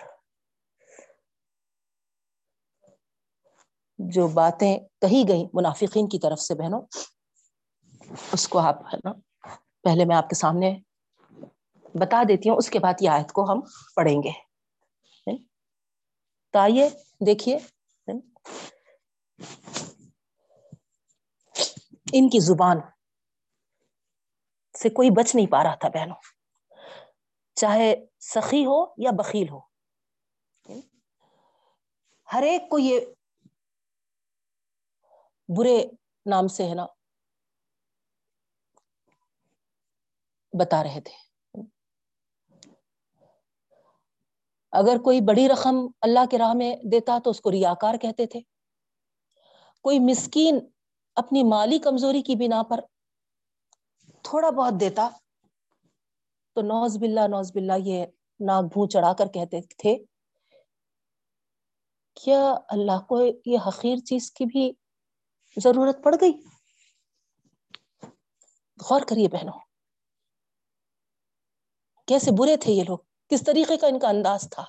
[3.97, 6.81] جو باتیں کہی گئی منافقین کی طرف سے بہنوں،
[8.31, 9.11] اس کو آپ، ہے نا،
[9.83, 10.79] پہلے میں آپ کے سامنے
[11.95, 13.59] بتا دیتی ہوں، اس کے بعد یہ آیت کو ہم
[13.95, 14.49] پڑھیں گے۔
[16.51, 16.89] تو آئیے،
[17.25, 17.57] دیکھیے۔
[22.13, 22.77] ان کی زبان
[24.81, 26.15] سے کوئی بچ نہیں پا رہا تھا بہنوں۔
[27.55, 29.59] چاہے سخی ہو یا بخیل ہو۔
[32.33, 32.99] ہر ایک کو یہ
[35.57, 35.85] برے
[36.25, 36.85] نام سے ہے نا،
[40.59, 41.29] بتا رہے تھے۔
[44.71, 48.39] اگر کوئی بڑی رقم اللہ کے راہ میں دیتا تو اس کو ریاکار کہتے تھے۔
[49.81, 50.59] کوئی مسکین
[51.15, 52.79] اپنی مالی کمزوری کی بنا پر
[54.23, 55.09] تھوڑا بہت دیتا
[56.55, 58.05] تو نوز باللہ نوز باللہ یہ
[58.39, 59.95] ناک بھون چڑھا کر کہتے تھے
[62.17, 64.71] کیا اللہ کو یہ حقیر چیز کی بھی
[65.57, 66.31] ضرورت پڑ گئی؟
[68.79, 69.59] غور کریے بہنوں،
[72.07, 72.97] کیسے برے تھے یہ لوگ؟
[73.31, 74.63] کس طریقے کا ان کا انداز تھا؟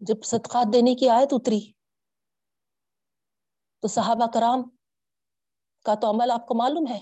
[0.00, 1.60] جب صدقات دینے کی آیت اتری
[3.82, 4.62] تو صحابہ کرام
[5.84, 7.00] کا تو عمل آپ کو معلوم ہے۔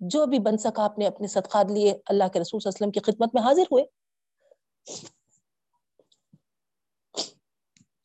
[0.00, 2.88] جو بھی بن سکا آپ نے اپنے صدقات لیے، اللہ کے رسول صلی اللہ علیہ
[2.88, 3.84] وسلم کی خدمت میں حاضر ہوئے۔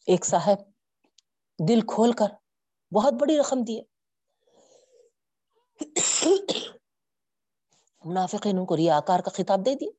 [0.08, 0.58] ایک صاحب
[1.70, 2.26] دل کھول کر
[2.94, 3.82] بہت بڑی رقم دیے۔
[8.06, 9.92] منافقین کو ریا آکار کا خطاب دے دیا۔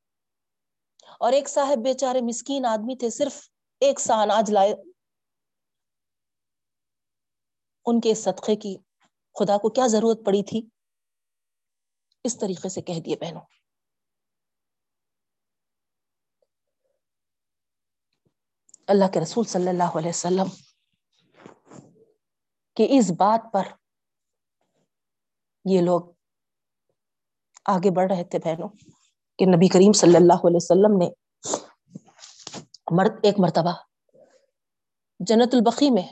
[1.21, 3.51] اور ایک صاحب بیچارے مسکین آدمی تھے، صرف
[3.81, 4.75] ایک سا اناج لائے۔
[7.87, 8.77] ان کے صدقے کی
[9.35, 10.69] خدا کو کیا ضرورت پڑی تھی؟
[12.25, 13.41] اس طریقے سے کہہ دیے بہنوں۔
[18.87, 20.49] اللہ کے رسول صلی اللہ علیہ وسلم
[22.77, 23.63] کہ اس بات پر
[25.65, 26.01] یہ لوگ
[27.65, 28.69] آگے بڑھ رہے تھے بہنوں
[29.39, 31.09] کہ نبی کریم صلی اللہ علیہ وسلم نے
[32.91, 33.73] مرد، ایک مرتبہ
[35.21, 36.07] جنت البقی میں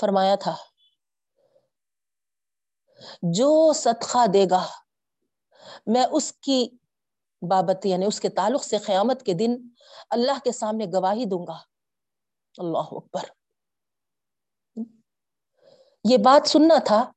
[0.00, 0.54] فرمایا تھا
[3.22, 4.66] جو صدقہ دے گا،
[5.86, 6.68] میں اس کی
[7.50, 9.56] بابت یعنی اس کے تعلق سے قیامت کے دن
[10.10, 11.58] اللہ کے سامنے گواہی دوں گا۔
[12.58, 13.22] اللہ اکبر۔
[16.10, 17.12] یہ بات سننا تھا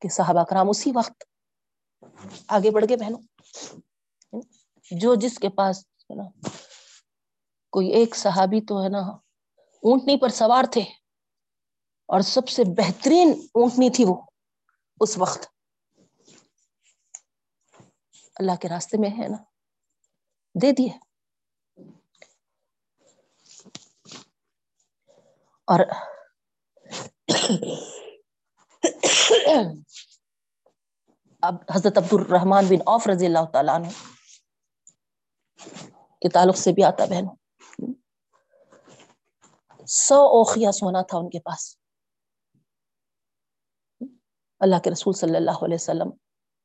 [0.00, 1.24] کہ صحابہ کرام اسی وقت
[2.48, 3.20] آگے بڑھ گئے بہنوں۔
[4.90, 6.48] جو جس کے پاس، ہے نا،
[7.70, 8.98] کوئی ایک صحابی تو، ہے نا،
[9.58, 11.05] اونٹنی پر سوار تھے۔
[12.06, 14.22] اور سب سے بہترین اونٹنی تھی وہ،
[15.00, 15.46] اس وقت۔
[18.36, 19.36] اللہ کے راستے میں ہے نا۔
[20.62, 20.88] دے دیے۔
[25.66, 25.80] اور
[31.42, 33.88] اب حضرت عبد الرحمان بن عوف رضی اللہ تعالیٰ عنہ
[36.20, 37.36] کے تعلق سے بھی آتا بہنوں۔
[39.86, 41.85] سو اوخیا سونا تھا ان کے پاس۔
[44.60, 46.10] اللہ کے رسول صلی اللہ علیہ وسلم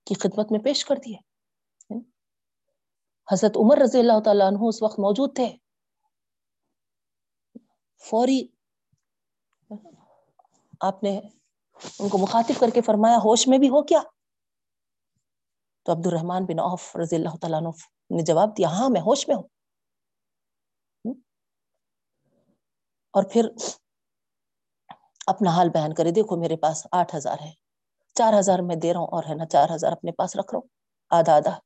[0.05, 1.31] کی خدمت میں پیش کر دیے
[3.31, 5.57] حضرت عمر رضی اللہ تعالیٰ عنہ اس وقت موجود تھے۔
[8.09, 8.47] فوری
[10.81, 11.19] آپ نے
[11.99, 14.01] ان کو مخاطب کر کے فرمایا، ہوش میں بھی ہو کیا؟
[15.85, 17.69] تو عبد الرحمان بن عوف رضی اللہ تعالیٰ عنہ
[18.17, 19.43] نے جواب دیا ہاں میں ہوش میں ہوں۔
[23.13, 23.45] اور پھر
[25.27, 27.60] اپنا حال بیان کرے، دیکھو میرے پاس آٹھ ہزار ہے۔
[28.21, 30.57] چار ہزار میں دے رہا ہوں اور ہے نا چار ہزار اپنے پاس رکھ رہا
[30.57, 30.67] ہوں۔
[31.09, 31.59] آدھا آدھا۔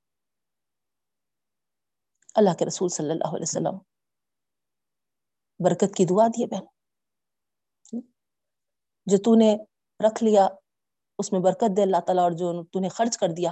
[2.35, 3.77] اللہ کے رسول صلی اللہ علیہ وسلم۔
[5.59, 6.65] برکت کی دعا دیے بہن۔
[9.05, 9.57] جو تو نے
[10.07, 10.47] رکھ لیا،
[11.19, 13.51] اس میں برکت دے اللہ تعالیٰ، اور جو تو نے خرچ کر دیا،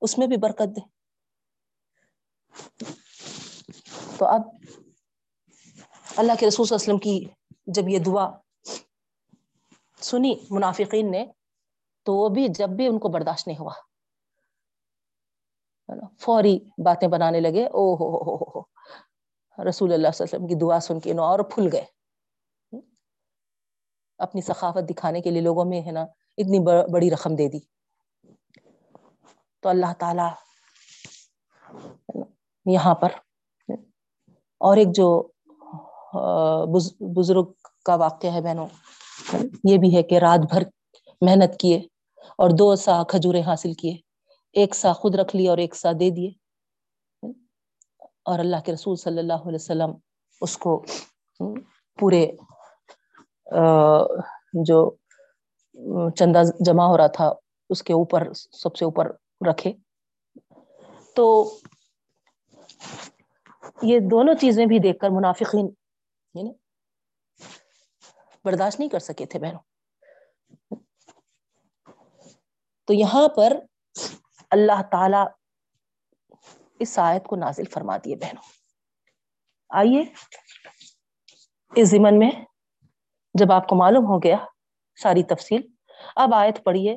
[0.00, 0.80] اس میں بھی برکت دے۔
[4.18, 4.40] تو اب
[6.16, 7.26] اللہ کے رسول صلی اللہ علیہ وسلم کی
[7.66, 8.30] جب یہ دعا
[10.00, 11.26] سنی، منافقین نے
[12.06, 13.72] تو وہ بھی جب بھی ان کو برداشت نہیں ہوا۔
[16.20, 18.60] فوری باتیں بنانے لگے، او ہو ہو ہو ہو
[19.58, 21.84] رسول اللہ صلی اللہ علیہ وسلم کی دعا سن کے نو اور پھول گئے۔
[24.18, 26.02] اپنی ثقافت دکھانے کے لیے لوگوں میں، ہے نا،
[26.38, 26.58] اتنی
[26.92, 27.58] بڑی رقم دے دی۔
[29.62, 30.28] تو اللہ تعالی
[32.66, 33.10] یہاں پر،
[34.60, 35.08] اور ایک جو
[37.16, 37.52] بزرگ
[37.84, 38.66] کا واقعہ ہے بہنوں،
[39.64, 40.62] یہ بھی ہے کہ رات بھر
[41.20, 41.80] محنت کیے۔
[42.38, 43.96] اور دو سا کھجورے حاصل کیے،
[44.52, 46.30] ایک سا خود رکھ لیے اور ایک سا دے دیے۔
[48.22, 49.90] اور اللہ کے رسول صلی اللہ علیہ وسلم
[50.40, 50.84] اس کو
[52.00, 52.26] پورے
[54.64, 54.90] جو
[56.10, 57.32] چندہ جمع ہو رہا تھا،
[57.70, 59.10] اس کے اوپر، سب سے اوپر
[59.48, 59.72] رکھے۔
[61.16, 61.54] تو
[63.82, 65.68] یہ دونوں چیزیں بھی دیکھ کر منافقین
[66.34, 66.52] یعنی،
[68.44, 69.69] برداشت نہیں کر سکے تھے بہنوں۔
[72.90, 73.52] تو یہاں پر
[74.50, 75.16] اللہ تعالی
[76.78, 78.42] اس آیت کو نازل فرما دیے بہنوں۔
[79.70, 80.02] آئیے
[81.76, 82.30] اس زمن میں
[83.34, 84.36] جب آپ کو معلوم ہو گیا
[85.02, 85.62] ساری تفصیل،
[86.16, 86.96] اب آیت پڑھیے۔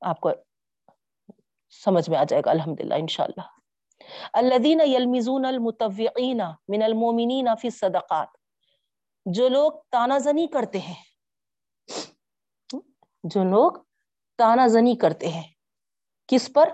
[0.00, 0.30] آپ کو
[1.84, 3.46] سمجھ میں آ جائے گا الحمد للہ ان شاء اللہ
[4.32, 8.28] الدین یلمزون المتوعین من المومنین فی الصدقات،
[9.26, 11.02] جو لوگ تانا زنی کرتے ہیں
[13.24, 13.72] جو لوگ
[14.38, 15.42] تانا زنی کرتے ہیں۔
[16.26, 16.68] کس پر؟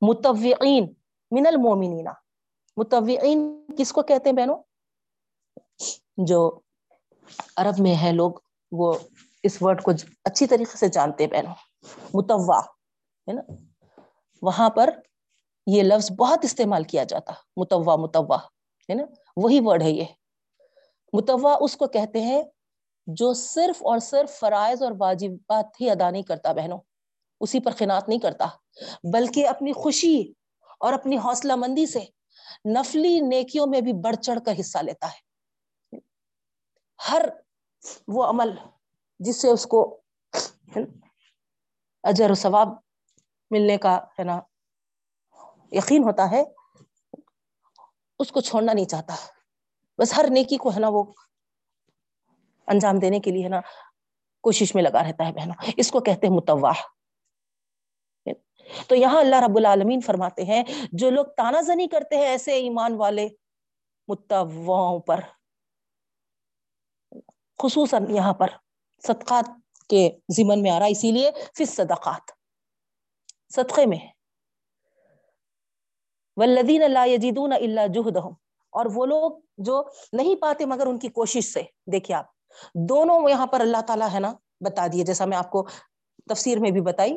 [0.00, 0.94] متوعین،
[1.30, 2.06] من المومنین
[2.76, 4.62] متوعین کس کو کہتے ہیں بہنوں؟
[6.16, 6.60] جو
[7.56, 8.32] عرب میں ہے لوگ،
[8.72, 8.94] وہ
[9.42, 9.90] اس ورڈ کو
[10.24, 11.54] اچھی طریقے سے جانتے ہیں بہنوں۔
[12.14, 12.58] متوا
[13.28, 13.42] ہے نا؟
[14.42, 14.90] وہاں پر
[15.66, 18.36] یہ لفظ بہت استعمال کیا جاتا۔ متوا متوا
[18.88, 19.04] ہے نا؟
[19.36, 20.04] وہی ورڈ ہے یہ۔
[21.12, 22.42] متوا اس کو کہتے ہیں
[23.06, 26.78] جو صرف اور صرف فرائض اور واجبات ہی ادا نہیں کرتا بہنوں،
[27.40, 28.46] اسی پر خنات نہیں کرتا،
[29.12, 30.32] بلکہ اپنی خوشی
[30.78, 32.00] اور اپنی حوصلہ مندی سے
[32.74, 35.98] نفلی نیکیوں میں بھی بڑھ چڑھ کر حصہ لیتا ہے۔
[37.10, 37.22] ہر
[38.08, 38.50] وہ عمل
[39.18, 40.00] جس سے اس کو
[42.02, 42.68] اجر و ثواب
[43.50, 44.40] ملنے کا، ہے نا،
[45.72, 46.42] یقین ہوتا ہے،
[48.18, 49.14] اس کو چھوڑنا نہیں چاہتا۔
[49.98, 51.04] بس ہر نیکی کو، ہے نا، وہ
[52.66, 53.60] انجام دینے کے لیے ہے نا،
[54.42, 56.82] کوشش میں لگا رہتا ہے بہنوں۔ اس کو کہتے ہیں متواہ
[58.88, 62.94] تو یہاں اللہ رب العالمین فرماتے ہیں، جو لوگ تانا زنی کرتے ہیں ایسے ایمان
[62.94, 63.28] والے
[64.08, 65.20] متواؤں پر۔
[67.62, 68.46] خصوصاً یہاں پر
[69.06, 69.50] صدقات
[69.88, 72.30] کے ضمن میں آ رہا اسی لیے پھر صدقات
[73.54, 73.98] صدقے میں۔
[76.36, 78.32] ولدین اللہ یجیدون اللہ جہدہم۔
[78.70, 82.33] اور وہ لوگ جو نہیں پاتے مگر ان کی کوشش سے، دیکھیے آپ۔
[82.74, 85.66] دونوں یہاں پر اللہ تعالیٰ ہے نا، بتا دیے، جیسا میں آپ کو
[86.28, 87.14] تفسیر میں بھی بتائی،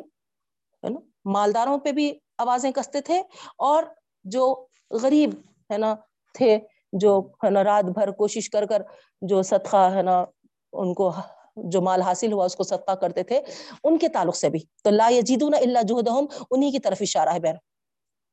[0.84, 3.22] ہے نا؟ مالداروں پہ بھی آوازیں کستے تھے
[3.58, 3.84] اور
[4.24, 5.30] جو غریب،
[5.72, 5.94] ہے نا،
[6.34, 6.58] تھے،
[6.92, 8.82] جو، ہے نا، رات بھر کوشش کر کر
[9.22, 10.24] جو صدقہ، ہے نا،
[10.72, 11.12] ان کو
[11.56, 13.40] جو مال حاصل ہوا، اس کو صدقہ کرتے تھے،
[13.84, 17.40] ان کے تعلق سے بھی۔ تو لا یجیدون الا جہدہم، انہی کی طرف اشارہ ہے
[17.40, 17.54] بہن۔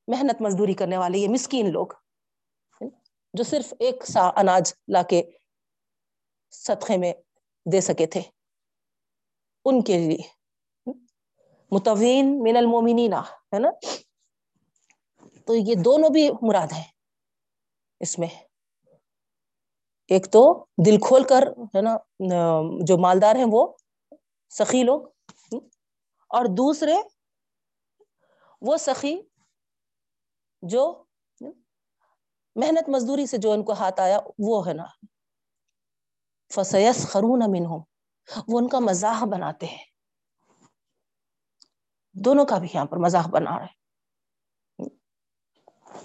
[0.08, 1.88] محنت مزدوری کرنے والے، یہ مسکین لوگ
[3.34, 5.24] جو صرف ایک سا اناج لا کے
[6.64, 7.14] صدقے میں
[7.72, 8.22] دے سکے تھے۔
[9.66, 10.18] ان کے لیے۔
[11.72, 13.70] متوین من المومنین، ہے نا؟
[15.46, 16.84] تو یہ دونوں بھی مراد ہیں
[18.00, 18.28] اس میں۔
[20.08, 21.44] ایک تو دل کھول کر،
[21.76, 21.98] ہے نا،
[22.86, 23.74] جو مالدار ہیں وہ،
[24.50, 25.02] سخی لوگ۔
[26.28, 26.96] اور دوسرے،
[28.62, 29.22] وہ سخی
[30.62, 31.04] جو
[32.56, 34.86] محنت مزدوری سے جو ان کو ہاتھ آیا، وہ ہے نا۔
[36.52, 37.66] فسیس خرون امن
[38.48, 39.84] وہ ان کا مزاح بناتے ہیں۔
[42.16, 43.74] دونوں کا بھی یہاں پر مزاح بنا رہے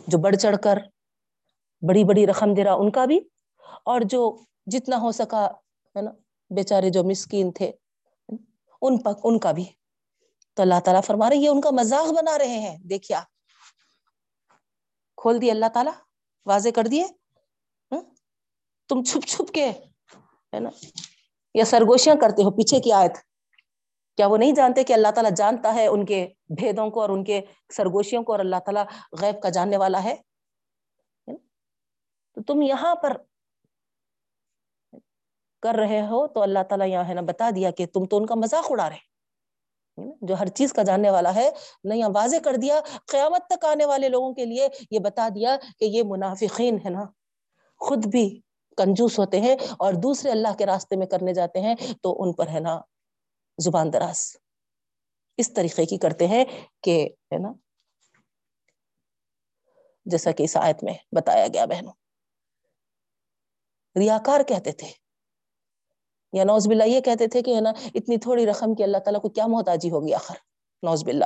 [0.09, 0.79] جو بڑھ چڑھ کر
[1.83, 3.19] بڑی بڑی رقم دے رہا ان کا بھی،
[3.85, 4.21] اور جو
[4.67, 5.47] جتنا ہو سکا،
[5.97, 6.11] ہے نا،
[6.51, 7.71] بیچارے جو مسکین تھے،
[8.83, 9.65] ان پر ان کا بھی۔
[10.57, 13.19] تو اللہ تعالیٰ فرما رہے یہ ان کا مزاح بنا رہے ہیں۔ دیکھیے
[15.19, 15.93] کھول دیے اللہ تعالیٰ،
[16.47, 17.07] واضح کر دیے۔
[18.91, 19.71] تم چھپ چھپ کے
[20.55, 20.71] ہے نا؟
[21.55, 23.19] یا سرگوشیاں کرتے ہو پیچھے کی آیت؟
[24.17, 27.25] کیا وہ نہیں جانتے کہ اللہ تعالیٰ جانتا ہے ان کے بھیدوں کو اور ان
[27.25, 27.41] کے
[27.77, 28.85] سرگوشیوں کو اور اللہ تعالیٰ
[29.21, 30.15] غیب کا جاننے والا ہے؟
[32.35, 33.17] تو تم یہاں پر
[35.63, 38.27] کر رہے ہو تو اللہ تعالیٰ یہاں ہے نا بتا دیا کہ تم تو ان
[38.27, 39.09] کا مذاق اڑا رہے
[40.23, 41.51] جو ہر چیز کا جاننے والا ہے
[41.85, 45.57] نہ یہاں واضح کر دیا، قیامت تک آنے والے لوگوں کے لیے یہ بتا دیا
[45.79, 47.05] کہ یہ منافقین ہے نا؟
[47.81, 48.41] خود بھی
[48.77, 52.49] کنجوس ہوتے ہیں اور دوسرے اللہ کے راستے میں کرنے جاتے ہیں، تو ان پر
[52.49, 52.81] ہے نا
[53.59, 54.37] زبان دراز۔
[55.37, 56.45] اس طریقے کی کرتے ہیں
[56.83, 57.53] کہ ہے نا،
[60.05, 61.93] جیسا کہ اس آیت میں بتایا گیا بہنوں۔
[63.99, 64.89] ریاکار کہتے تھے۔
[66.33, 69.21] یا نوز باللہ، یہ کہتے تھے کہ ہے نا، اتنی تھوڑی رقم کی اللہ تعالیٰ
[69.21, 70.35] کو کیا محتاجی ہوگی آخر۔
[70.83, 71.25] نوز باللہ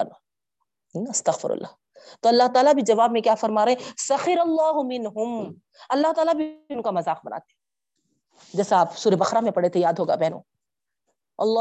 [1.10, 1.83] استغفر اللہ۔
[2.20, 5.54] تو اللہ تعالیٰ بھی جواب میں کیا فرما رہے ہیں؟ سخر اللہ منہم۔
[5.88, 7.64] اللہ تعالیٰ بھی ان کا مذاق بناتے ہیں۔
[8.56, 10.40] جیسا آپ سورہ بخرا میں پڑھے تھے، یاد ہوگا بہنوں۔
[11.38, 11.60] اللہ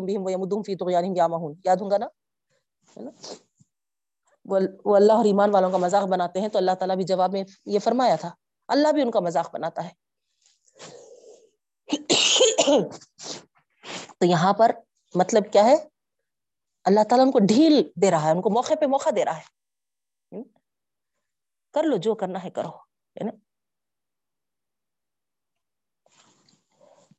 [0.00, 2.06] بہم ویمدہم فی طغیانہم یامہون۔ یاد ہوں گا نا؟
[4.44, 7.44] وہ اللہ اور ایمان والوں کا مذاق بناتے ہیں تو اللہ تعالیٰ بھی جواب میں
[7.66, 8.30] یہ فرمایا تھا۔
[8.68, 10.02] اللہ بھی ان کا مذاق بناتا ہے۔
[14.18, 14.70] تو یہاں پر
[15.14, 15.91] مطلب کیا ہے؟
[16.84, 19.36] اللہ تعالیٰ ان کو ڈھیل دے رہا ہے، ان کو موقع پہ موقع دے رہا
[19.36, 20.42] ہے۔
[21.72, 22.70] کر لو، جو کرنا ہے کرو،
[23.16, 23.32] ہے نا؟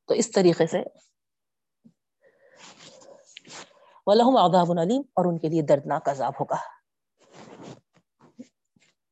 [0.05, 0.79] تو اس طریقے سے
[4.05, 6.57] وَلَهُمْ عَذَابٌ عَلِيمٌ، اور ان کے لیے دردناک عذاب ہوگا۔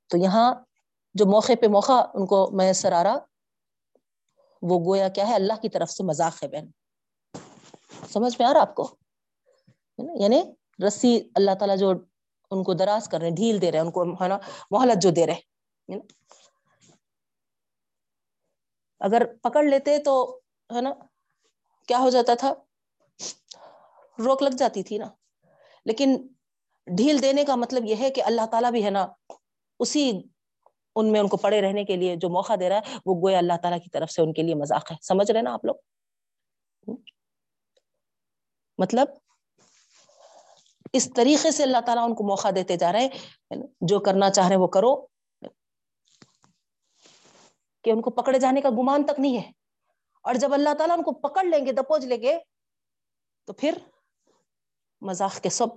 [0.08, 0.56] تو یہاں
[1.14, 3.16] جو موقع پہ موقع ان کو میسر آ رہا،
[4.62, 6.68] وہ گویا کیا ہے؟ اللہ کی طرف سے مذاق ہے بہن۔
[8.10, 8.96] سمجھ میں آ رہا آپ کو؟
[10.20, 10.44] یعنی
[10.88, 11.92] رسی اللہ تعالیٰ جو
[12.52, 14.38] ان کو دراز کر رہے ہیں، ڈھیل دے رہے ہیں، ان کو ہے نا
[14.72, 15.36] مہلت جو دے رہے
[19.00, 20.40] اگر پکڑ لیتے تو
[20.76, 20.90] ہے نا
[21.88, 22.54] کیا ہو جاتا تھا؟
[24.20, 25.06] روک لگ جاتی تھی نا۔
[25.86, 26.28] لیکن
[26.86, 29.08] ڈھیل دینے کا مطلب یہ ہے کہ اللہ تعالیٰ بھی ہے نا
[29.80, 30.22] اسی
[30.96, 33.38] ان میں ان کو پڑے رہنے کے لیے جو موقع دے رہا ہے، وہ گویا
[33.38, 35.76] اللہ تعالیٰ کی طرف سے ان کے لیے مذاق ہے۔ سمجھ رہے نا آپ لوگ؟
[38.78, 39.08] مطلب
[40.94, 44.48] اس طریقے سے اللہ تعالیٰ ان کو موقع دیتے جا رہے ہیں۔ جو کرنا چاہ
[44.48, 45.06] رہے ہیں وہ کرو۔
[47.84, 49.52] کہ ان کو پکڑے جانے کا گمان تک نہیں ہے۔
[50.24, 52.40] اور جب اللہ تعالیٰ ان کو پکڑ لیں گے دپوج لیں گے،
[53.46, 53.78] تو پھر
[55.02, 55.68] مذاق کے سب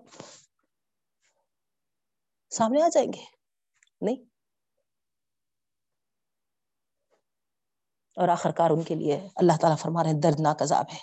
[2.50, 3.24] سامنے آ جائیں گے۔
[4.00, 4.16] نہیں۔
[8.16, 10.98] اور آخر کار ان کے لیے اللہ تعالیٰ فرما رہے ہیں، دردناک عذاب ہے۔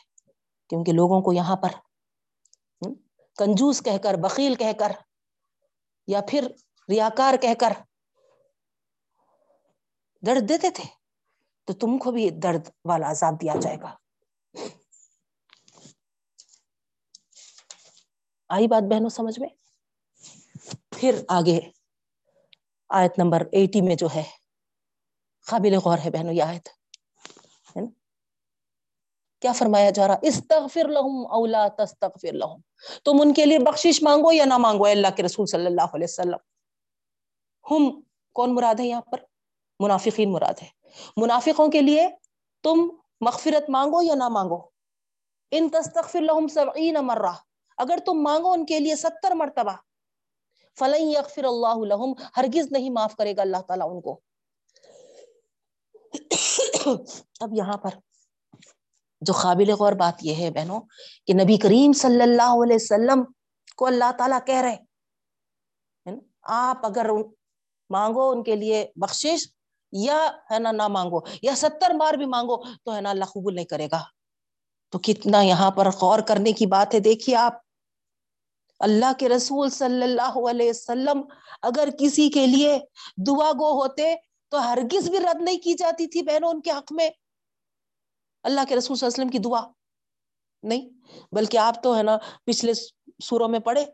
[0.70, 1.70] کیونکہ لوگوں کو یہاں پر
[3.38, 4.92] کنجوس کہہ کر، بخیل کہہ کر،
[6.08, 6.48] یا پھر
[6.90, 7.74] ریاکار کہہ کر
[10.26, 10.84] درد دیتے تھے،
[11.68, 13.96] تو تم کو بھی درد والا عذاب دیا جائے گا۔
[18.50, 19.50] آئی بات بہنوں، سمجھ میں؟
[20.90, 21.60] پھر آگے
[22.90, 24.24] آیت نمبر ایٹی میں جو ہے،
[25.48, 26.70] قابل غور ہے بہنوں، یہ آیت۔
[29.42, 32.62] کیا فرمایا جا رہا استغفر لہم اولا تستغفر لہم
[33.06, 35.82] تم ان کے لیے بخشش مانگو یا نہ مانگو؟ اے اللہ کے رسول صلی اللہ
[35.82, 36.38] علیہ وسلم۔
[37.72, 38.02] ہم،
[38.34, 39.18] کون مراد ہے یہاں پر؟
[39.80, 40.68] منافقین مراد ہے۔
[41.18, 42.08] منافقوں کے لیے
[42.64, 42.90] تم
[43.22, 44.62] مغفرت مانگو یا نہ مانگو؟
[45.52, 47.32] ان تستغفر لهم سبعین مرہ۔
[47.78, 49.76] اگر تم مانگو ان کے لیے ستر مرتبہ۔
[50.80, 54.20] فلن یغفر اللہ لهم۔ ہرگز نہیں معاف کرے گا اللہ تعالیٰ ان کو۔
[57.40, 57.90] اب یہاں پر
[59.22, 60.80] جو قابل غور بات یہ ہے بہنوں
[61.28, 63.24] کہ نبی کریم صلی اللہ علیہ وسلم
[63.76, 64.76] کو اللہ تعالیٰ کہہ رہے
[66.42, 67.10] آپ اگر
[67.90, 69.48] مانگو ان کے لیے بخشش
[69.92, 73.56] یا ہے نا نہ مانگو یا ستر بار بھی مانگو تو ہے نا اللہ قبول
[73.56, 74.04] نہیں کرے گا۔
[74.90, 77.54] تو کتنا یہاں پر غور کرنے کی بات ہے۔ دیکھیے آپ،
[78.80, 81.22] اللہ کے رسول صلی اللہ علیہ وسلم
[81.62, 82.80] اگر کسی کے لیے
[83.28, 84.16] دعا گو ہوتے
[84.52, 87.10] تو ہرگز بھی رد نہیں کی جاتی تھی بہنوں ان کے حق میں۔
[88.44, 89.62] اللہ کے رسول صلی اللہ علیہ وسلم کی دعا۔
[90.64, 90.90] نہیں،
[91.32, 92.74] بلکہ آپ تو ہے نا پچھلے
[93.24, 93.86] سوروں میں پڑھے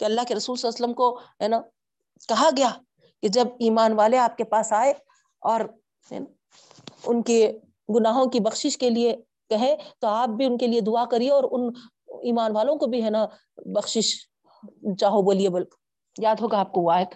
[0.00, 1.60] کہ اللہ کے رسول صلی اللہ علیہ وسلم کو ہے نا
[2.28, 2.70] کہا گیا
[3.22, 4.92] کہ جب ایمان والے آپ کے پاس آئے
[5.42, 5.60] اور
[6.10, 7.40] ان کے
[7.88, 9.16] گناہوں کی بخشش کے لیے
[9.50, 11.68] کہے تو آپ بھی ان کے لیے دعا کریے اور ان
[12.22, 13.24] ایمان والوں کو بھی ہے نا
[13.74, 14.14] بخشش
[15.00, 15.64] چاہو بولیے بول
[16.16, 17.14] یاد ہوگا آپ کو وہ آیت؟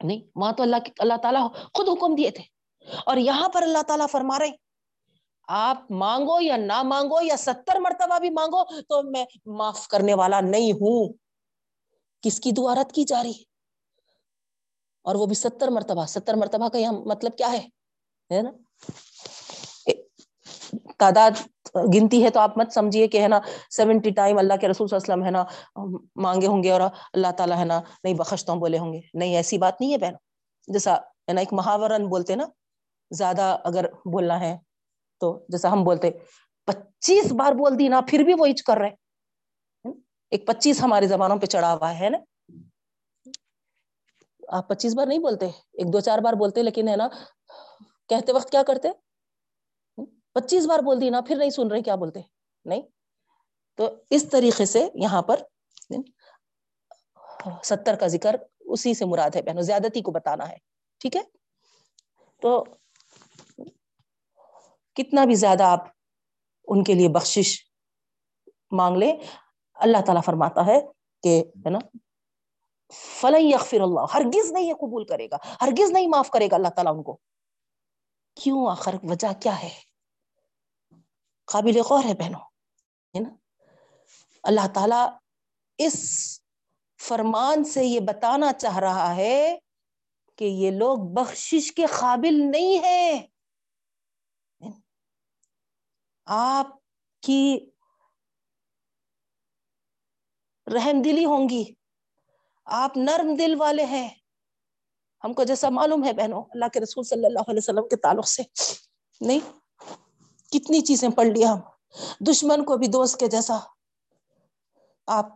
[0.00, 2.44] نہیں، وہاں تو اللہ اللہ تعالیٰ خود حکم دیے تھے
[3.06, 4.50] اور یہاں پر اللہ تعالیٰ فرما رہے
[5.46, 10.40] آپ مانگو یا نہ مانگو یا ستر مرتبہ بھی مانگو تو میں معاف کرنے والا
[10.40, 11.12] نہیں ہوں۔
[12.20, 13.42] کس کی دعا رد کی جا رہی؟
[15.02, 18.50] اور وہ بھی ستر مرتبہ ستر مرتبہ کا یہاں مطلب کیا ہے؟ نا؟
[20.98, 21.30] تعداد
[21.74, 23.40] گنتی ہے تو آپ مت سمجھیے کہ ہے نا،
[23.70, 26.80] سیونٹی ٹائم اللہ کے رسول صلی اللہ علیہ وسلم ہے نا، مانگے ہوں گے اور
[27.12, 29.98] اللہ تعالیٰ ہے نا، نہیں بخشتا ہوں، بولے ہوں گے۔ نہیں، ایسی بات نہیں ہے
[29.98, 30.12] بہن
[30.66, 32.46] جیسا ہے نا، ایک محاورن بولتے نا،
[33.10, 34.58] زیادہ اگر بولنا ہے
[35.18, 36.10] تو جیسا ہم بولتے
[36.64, 38.90] پچیس بار بول دی نا، پھر بھی وہ کر رہے
[40.30, 42.18] ایک پچیس ہماری زبانوں پہ چڑھا ہوا ہے نا۔
[44.48, 47.08] آپ پچیس بار نہیں بولتے، ایک دو چار بار بولتے، لیکن ہے نا،
[48.08, 48.88] کہتے وقت کیا کرتے؟
[50.32, 52.20] پچیس بار بول دی نا، پھر نہیں سن رہے، کیا بولتے؟
[52.64, 52.82] نہیں۔
[53.74, 55.40] تو اس طریقے سے یہاں پر
[57.62, 60.56] ستر کا ذکر اسی سے مراد ہے بہنوں، زیادتی کو بتانا ہے۔
[60.98, 61.22] ٹھیک ہے؟
[62.42, 62.64] تو
[64.96, 65.88] کتنا بھی زیادہ آپ
[66.68, 67.58] ان کے لیے بخشش
[68.70, 69.12] مانگ لیں،
[69.74, 70.80] اللہ تعالیٰ فرماتا ہے
[71.22, 71.78] کہ، ہے نا
[72.92, 76.68] فلح یغفر اللہ ہرگز نہیں یہ قبول کرے گا، ہرگز نہیں معاف کرے گا اللہ
[76.68, 77.18] تعالیٰ ان کو۔
[78.34, 79.68] کیوں آخر وجہ کیا ہے؟
[81.44, 82.40] قابل غور ہے بہنوں،
[83.14, 83.30] ہے نا؟
[84.42, 85.08] اللہ تعالیٰ
[85.78, 85.96] اس
[87.00, 89.58] فرمان سے یہ بتانا چاہ رہا ہے
[90.36, 93.26] کہ یہ لوگ بخشش کے قابل نہیں ہیں۔
[96.26, 96.66] آپ
[97.22, 97.70] کی
[100.74, 101.64] رحم دلی ہوں گی۔
[102.64, 104.08] آپ نرم دل والے ہیں۔
[105.24, 108.28] ہم کو جیسا معلوم ہے بہنوں، اللہ کے رسول صلی اللہ علیہ وسلم کے تعلق
[108.28, 108.42] سے۔
[109.20, 109.40] نہیں،
[110.50, 111.60] کتنی چیزیں پڑھ لیا ہم۔
[112.20, 113.58] دشمن کو بھی دوست کے جیسا
[115.06, 115.26] آپ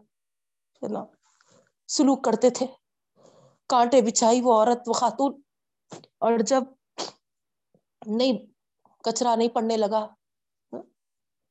[1.88, 2.66] سلوک کرتے تھے۔
[3.68, 5.40] کانٹے بچھائی، وہ عورت، وہ خاتون۔
[5.94, 6.62] اور جب
[8.06, 8.32] نہیں،
[9.04, 10.14] کچرا نہیں پڑنے لگا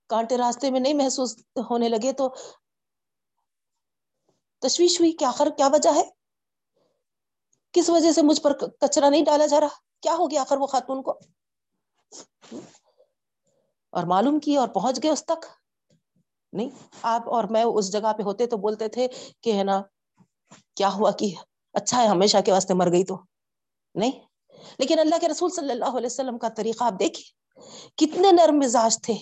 [0.10, 1.36] کانٹے راستے میں نہیں محسوس
[1.70, 2.30] ہونے لگے تو
[4.62, 6.04] تشویش ہوئی کہ آخر کیا وجہ ہے؟
[7.74, 10.68] کس وجہ سے مجھ پر کچرا نہیں ڈالا جا رہا؟ کیا ہو گیا آخر وہ
[10.68, 11.20] خاتون کو؟
[13.94, 15.46] اور معلوم کی اور پہنچ گئے اس تک؟
[16.54, 16.70] نہیں،
[17.02, 19.08] آپ اور میں اس جگہ پہ ہوتے تو بولتے تھے
[19.42, 19.82] کہ ہے نا،
[20.76, 21.34] کیا ہوا کہ
[21.74, 23.18] اچھا ہے، ہمیشہ کے واسطے مر گئی تو۔
[23.96, 24.12] نہیں،
[24.78, 27.26] لیکن اللہ کے رسول صلی اللہ علیہ وسلم کا طریقہ آپ دیکھیں،
[27.98, 29.16] کتنے نرم مزاج تھے۔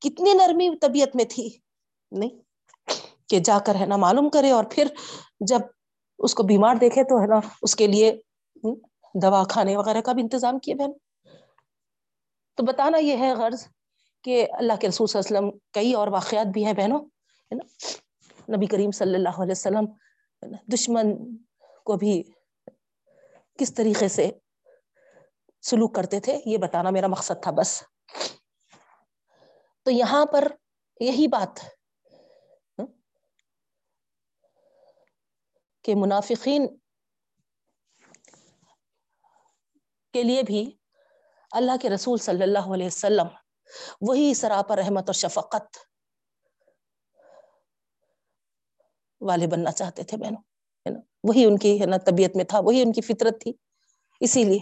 [0.00, 1.48] کتنی نرمی طبیعت میں تھی؟
[2.12, 2.30] نہیں،
[3.28, 4.86] کہ جا کر ہے نا معلوم کرے اور پھر
[5.40, 5.60] جب
[6.18, 8.12] اس کو بیمار دیکھے تو ہے نا اس کے لیے
[9.14, 10.92] دوا کھانے وغیرہ کا بھی انتظام کیے بہن۔
[12.58, 13.66] تو بتانا یہ ہے غرض
[14.24, 17.54] کہ اللہ کے رسول صلی اللہ علیہ وسلم کئی اور واقعات بھی ہیں بہنوں، ہے
[17.54, 19.84] نا؟ نبی کریم صلی اللہ علیہ وسلم
[20.72, 21.14] دشمن
[21.84, 22.22] کو بھی
[23.58, 24.30] کس طریقے سے
[25.62, 27.82] سلوک کرتے تھے، یہ بتانا میرا مقصد تھا بس۔
[29.84, 30.48] تو یہاں پر
[31.00, 31.60] یہی بات
[35.82, 36.76] کہ منافقین
[40.12, 40.76] کے لیے بھی
[41.52, 43.26] اللہ کے رسول صلی اللہ علیہ وسلم
[44.00, 45.78] وہی سراپا رحمت اور شفقت
[49.20, 50.42] والے بننا چاہتے تھے بہنوں
[51.24, 53.52] وہی ان کی، ہے نا، طبیعت میں تھا، وہی ان کی فطرت تھی،
[54.20, 54.58] اسی لیے۔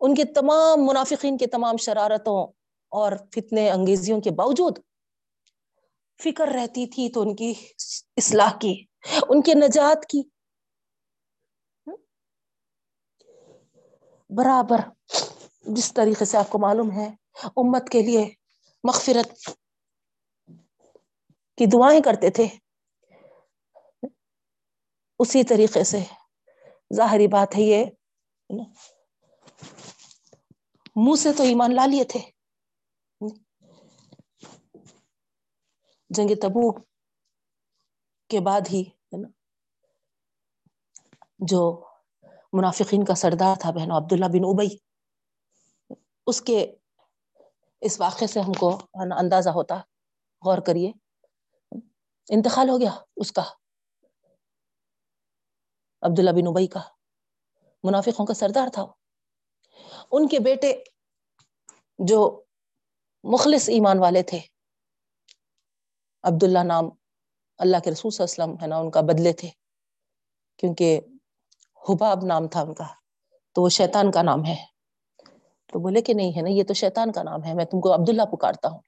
[0.00, 2.59] ان کے تمام منافقین کے تمام شرارتوں
[2.90, 4.78] اور فتنے انگیزیوں کے باوجود
[6.22, 7.54] فکر رہتی تھی تو ان کی
[8.16, 8.84] اصلاح کی،
[9.28, 10.22] ان کے نجات کی۔
[14.30, 14.76] برابر
[15.60, 17.08] جس طریقے سے آپ کو معلوم ہے،
[17.56, 18.30] امت کے لیے
[18.84, 19.50] مغفرت
[21.56, 22.46] کی دعائیں کرتے تھے۔
[25.18, 25.98] اسی طریقے سے
[26.96, 27.84] ظاہری بات ہے یہ
[30.96, 32.39] منہ سے تو ایمان لا لیے تھے۔
[36.10, 36.70] جنگ تبو
[38.30, 39.28] کے بعد ہی، ہے نا،
[41.50, 41.60] جو
[42.52, 44.76] منافقین کا سردار تھا بہنوں عبداللہ بن ابئی
[46.26, 46.58] اس کے
[47.82, 48.70] اس واقعے سے ہم کو
[49.18, 49.76] اندازہ ہوتا،
[50.42, 50.92] غور کریے۔
[52.28, 53.42] انتقال ہو گیا اس کا،
[56.02, 56.80] عبداللہ بن ابئی کا،
[57.84, 58.86] منافقوں کا سردار تھا۔
[60.12, 60.72] ان کے بیٹے
[61.98, 62.20] جو
[63.24, 64.38] مخلص ایمان والے تھے
[66.22, 66.88] عبداللہ نام
[67.58, 69.48] اللہ کے رسول صلی اللہ علیہ وسلم ہے نا، ان کا بدلے تھے،
[70.56, 71.00] کیونکہ
[71.88, 72.84] حباب نام تھا ان کا،
[73.54, 74.56] تو وہ شیطان کا نام ہے۔
[75.66, 77.94] تو بولے کہ نہیں ہے نا، یہ تو شیطان کا نام ہے، میں تم کو
[77.94, 78.78] عبداللہ پکارتا ہوں۔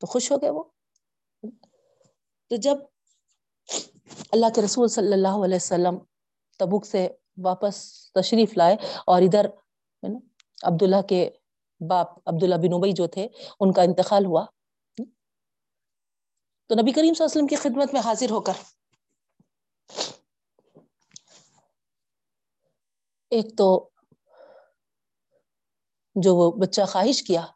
[0.00, 0.62] تو خوش ہو گئے وہ۔
[2.50, 2.76] تو جب
[4.32, 5.98] اللہ کے رسول صلی اللہ علیہ وسلم
[6.58, 7.08] تبوک سے
[7.44, 9.46] واپس تشریف لائے اور ادھر
[10.62, 11.30] عبداللہ کے
[11.88, 13.28] باپ عبداللہ بن ابئی جو تھے،
[13.60, 14.44] ان کا انتقال ہوا۔
[16.70, 18.52] تو نبی کریم صلی اللہ علیہ وسلم کی خدمت میں حاضر ہو کر
[23.30, 23.90] ایک تو
[26.16, 27.46] جو وہ بچہ خواہش کیا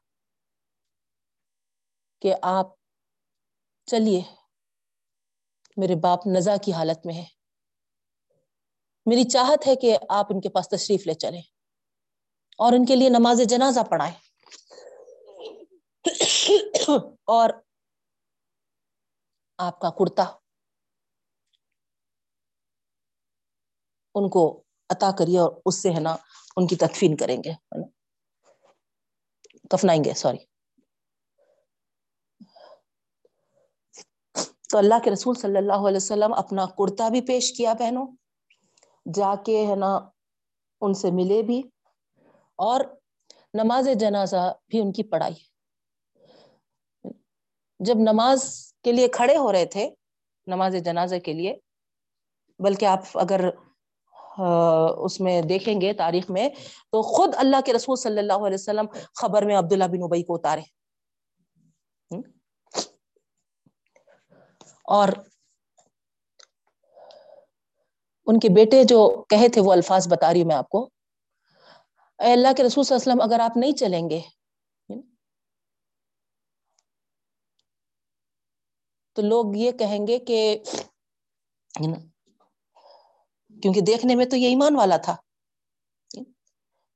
[2.23, 2.67] کہ آپ
[3.87, 4.21] چلیے،
[5.77, 7.25] میرے باپ نزا کی حالت میں ہے
[9.07, 11.43] میری چاہت ہے کہ آپ ان کے پاس تشریف لے چلیں
[12.59, 14.15] اور ان کے لیے نماز جنازہ پڑھائیں۔
[17.25, 17.51] اور
[19.59, 20.25] آپ کا کرتا
[24.15, 24.43] ان کو
[24.91, 26.17] عطا کریے اور اس سے ہے نا
[26.57, 27.53] ان کی تدفین کریں گے
[29.71, 30.39] کفنائیں گے سوری
[34.71, 38.07] تو اللہ کے رسول صلی اللہ علیہ وسلم اپنا کرتا بھی پیش کیا بہنوں،
[39.15, 39.99] جا کے ہے نا
[40.83, 41.63] ان سے ملے بھی،
[42.59, 42.81] اور
[43.55, 45.35] نماز جنازہ بھی ان کی پڑھائی۔
[47.81, 49.89] جب نماز کے لیے کھڑے ہو رہے تھے
[50.47, 51.55] نماز جنازے کے لیے۔
[52.61, 53.49] بلکہ آپ اگر
[55.05, 56.49] اس میں دیکھیں گے تاریخ میں
[56.93, 60.35] تو خود اللہ کے رسول صلی اللہ علیہ وسلم خبر میں عبداللہ بن ابئی کو
[60.35, 60.61] اتارے۔
[64.89, 65.09] اور
[68.27, 70.89] ان کے بیٹے جو کہے تھے وہ الفاظ بتا رہی ہوں میں آپ کو۔
[72.19, 74.21] اے اللہ کے رسول صلی اللہ علیہ وسلم، اگر آپ نہیں چلیں گے
[79.19, 80.59] تو لوگ یہ کہیں گے کہ
[83.63, 85.17] کیونکہ دیکھنے میں تو یہ ایمان والا تھا۔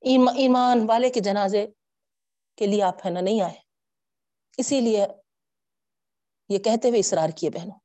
[0.00, 1.66] ایمان والے کے جنازے
[2.56, 3.54] کے لیے آپ ہے نا نہیں آئے۔
[4.58, 5.06] اسی لیے
[6.48, 7.78] یہ کہتے ہوئے اصرار کیے بہنوں۔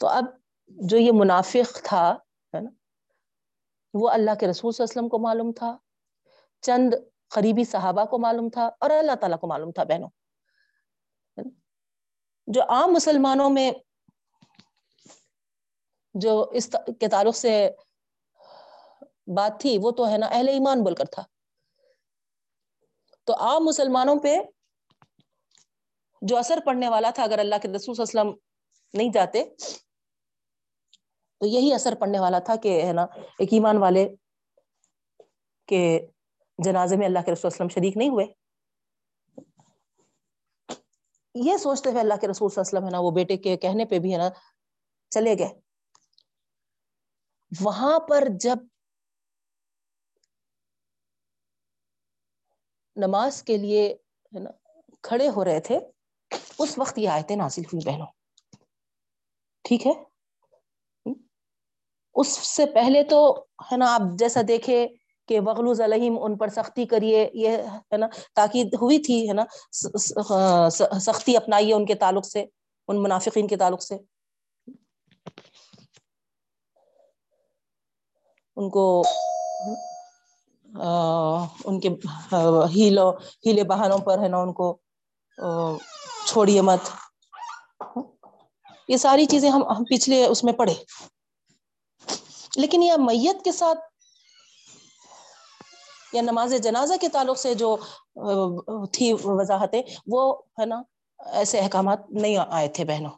[0.00, 0.24] تو اب
[0.68, 2.16] جو یہ منافق تھا
[2.54, 2.70] ہے نا،
[3.94, 5.76] وہ اللہ کے رسول صلی اللہ علیہ وسلم کو معلوم تھا۔
[6.60, 6.94] چند
[7.28, 10.08] قریبی صحابہ کو معلوم تھا اور اللہ تعالیٰ کو معلوم تھا بہنوں۔
[12.46, 13.70] جو عام مسلمانوں میں
[16.14, 16.70] جو اس
[17.00, 17.70] کے تعلق سے
[19.36, 21.22] بات تھی، وہ تو ہے نا اہل ایمان بول کر تھا۔
[23.24, 24.36] تو عام مسلمانوں پہ
[26.22, 29.44] جو اثر پڑنے والا تھا، اگر اللہ کے رسول صلی اللہ علیہ وسلم نہیں جاتے،
[31.40, 33.02] تو یہی اثر پڑنے والا تھا کہ ہے نا
[33.38, 34.08] ایک ایمان والے
[35.66, 36.06] کے
[36.58, 38.26] جنازے میں اللہ کے رسول وسلم شریک نہیں ہوئے۔
[41.44, 43.56] یہ سوچتے ہوئے اللہ کے رسول صلی اللہ علیہ وسلم ہے نا، وہ بیٹے کے
[43.56, 44.28] کہنے پہ بھی ہے نا،
[45.10, 45.60] چلے گئے۔
[47.62, 48.56] وہاں پر جب
[52.96, 53.94] نماز کے لیے
[54.34, 54.50] ہے نا،
[55.02, 55.78] کھڑے ہو رہے تھے،
[56.58, 58.06] اس وقت یہ آیتیں نازل ہوئی بہنوں۔
[59.62, 59.92] ٹھیک ہے؟
[62.14, 64.86] اس سے پہلے تو ہے نا، آپ جیسا دیکھے
[65.28, 67.56] کہ وغلوز علیہم ان پر سختی کریے، یہ
[67.92, 69.44] ہے نا، تاکید ہوئی تھی، ہے نا
[71.00, 72.44] سختی اپنائیے ان کے تعلق سے،
[72.88, 73.96] ان منافقین کے تعلق سے۔
[78.56, 79.02] ان کو
[81.64, 81.88] ان کے
[82.76, 83.12] ہیلوں
[83.46, 84.78] ہیلے بہانوں پر، ہے نا، ان کو
[86.26, 86.88] چھوڑیے مت۔
[88.88, 90.74] یہ ساری چیزیں ہم پچھلے اس میں پڑھے۔
[92.56, 93.78] لیکن یہ میت کے ساتھ
[96.16, 97.76] یا نماز جنازہ کے تعلق سے جو
[98.92, 100.22] تھی وضاحتیں، وہ
[100.60, 100.82] ہے نا،
[101.20, 103.10] ایسے احکامات نہیں آئے تھے بہنوں،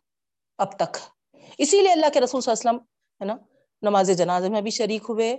[0.59, 0.97] اب تک۔
[1.59, 2.85] اسی لیے اللہ کے رسول صلی اللہ علیہ وسلم،
[3.21, 3.37] ہے نا،
[3.83, 5.37] نماز جنازے میں بھی شریک ہوئے،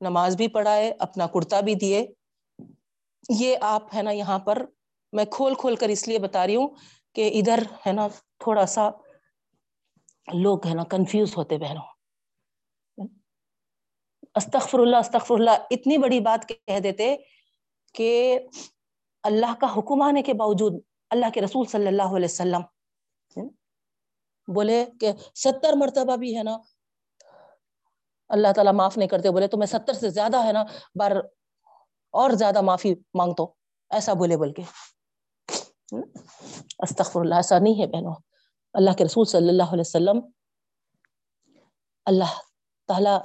[0.00, 2.06] نماز بھی پڑھائے، اپنا کرتا بھی دیے۔
[3.28, 4.64] یہ آپ، ہے نا، یہاں پر
[5.12, 6.68] میں کھول کھول کر اس لیے بتا رہی ہوں
[7.16, 8.06] کہ ادھر، ہے نا،
[8.38, 8.88] تھوڑا سا
[10.34, 11.88] لوگ، ہے نا، کنفیوز ہوتے بہنوں۔
[14.34, 17.16] استغفر اللہ استغفر اللہ، اتنی بڑی بات کہہ دیتے
[17.94, 18.38] کہ
[19.22, 20.72] اللہ کا حکم آنے کے باوجود
[21.10, 22.62] اللہ کے رسول صلی اللہ علیہ وسلم
[24.48, 26.58] بولے کہ ستر مرتبہ بھی ہے نا،
[28.28, 30.64] اللہ تعالیٰ معاف نہیں کرتے، بولے تو میں ستر سے زیادہ ہے نا،
[30.94, 31.12] بار
[32.10, 33.42] اور زیادہ معافی مانگتا
[33.90, 34.62] ایسا بولے، بول کے۔
[36.78, 38.14] استغفر اللہ، ایسا نہیں ہے بہنوں۔
[38.74, 40.20] اللہ کے رسول صلی اللہ علیہ وسلم
[42.04, 42.38] اللہ
[42.86, 43.16] تعالی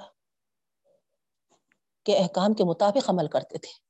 [2.05, 3.85] کے احکام کے مطابق عمل کرتے تھے۔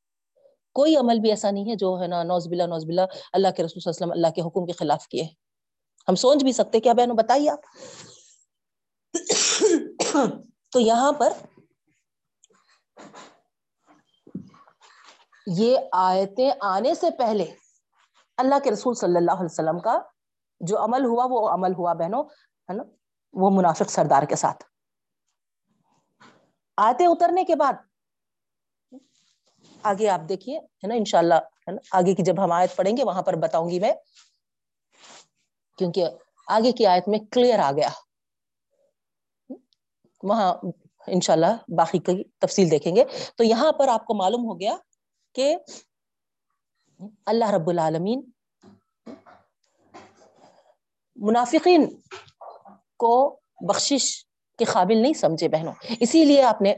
[0.74, 3.64] کوئی عمل بھی ایسا نہیں ہے جو ہے نا نوز بلا نوز بلا اللہ کے
[3.64, 5.24] رسول صلی اللہ علیہ وسلم اللہ کے حکم کے خلاف کیے
[6.08, 7.60] ہم سوچ بھی سکتے کیا بہنوں بتائیے آپ۔
[10.72, 11.34] تو یہاں پر
[15.48, 17.46] یہ آیتیں آنے سے پہلے
[18.38, 20.00] اللہ کے رسول صلی اللہ علیہ وسلم کا
[20.60, 22.24] جو عمل ہوا وہ عمل ہوا بہنوں،
[22.70, 22.84] ہے نا؟
[23.34, 24.64] وہ منافق سردار کے ساتھ۔
[26.78, 27.74] آتے اترنے کے بعد
[29.86, 33.04] آگے آپ دیکھیے، ہے نا؟ انشاءاللہ، ہے نا؟ آگے کی جب ہم آیت پڑھیں گے،
[33.04, 33.94] وہاں پر بتاؤں گی میں،
[35.78, 36.06] کیونکہ
[36.48, 37.90] آگے کی آیت میں کلیئر آ گیا۔
[40.24, 40.56] وہاں
[41.08, 43.04] انشاءاللہ باقی کی تفصیل دیکھیں گے۔
[43.36, 44.76] تو یہاں پر آپ کو معلوم ہو گیا
[45.34, 45.58] کہ
[47.26, 48.22] اللہ رب العالمین
[51.16, 52.02] منافقین
[52.98, 54.26] کو بخشش
[54.58, 56.76] کے قابل نہیں سمجھے بہنوں۔ اسی لیے آپ نے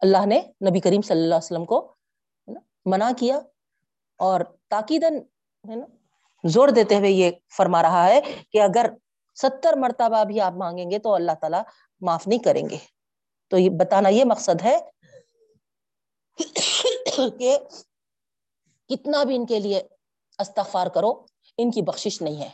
[0.00, 0.40] اللہ نے
[0.70, 1.94] نبی کریم صلی اللہ علیہ وسلم کو
[2.84, 3.40] منع کیا
[4.18, 5.18] اور تاکیدن
[6.44, 8.20] زور دیتے ہوئے یہ فرما رہا ہے
[8.52, 8.86] کہ اگر
[9.34, 11.62] ستر مرتبہ بھی آپ مانگیں گے تو اللہ تعالیٰ
[12.00, 12.78] معاف نہیں کریں گے۔
[13.48, 14.78] تو یہ بتانا یہ مقصد ہے
[17.38, 17.58] کہ
[18.88, 19.82] کتنا بھی ان کے لیے
[20.38, 21.26] استغفار کرو،
[21.58, 22.50] ان کی بخشش نہیں ہے۔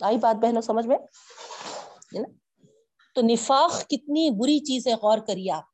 [0.00, 0.98] آئی بات بہنوں، سمجھ میں؟
[3.16, 5.64] تو نفاق کتنی بری چیز ہے غور کریے آپ۔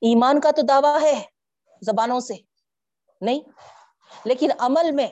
[0.00, 1.24] ایمان کا تو دعویٰ ہے
[1.82, 2.34] زبانوں سے،
[3.20, 3.40] نہیں؟
[4.24, 5.08] لیکن عمل میں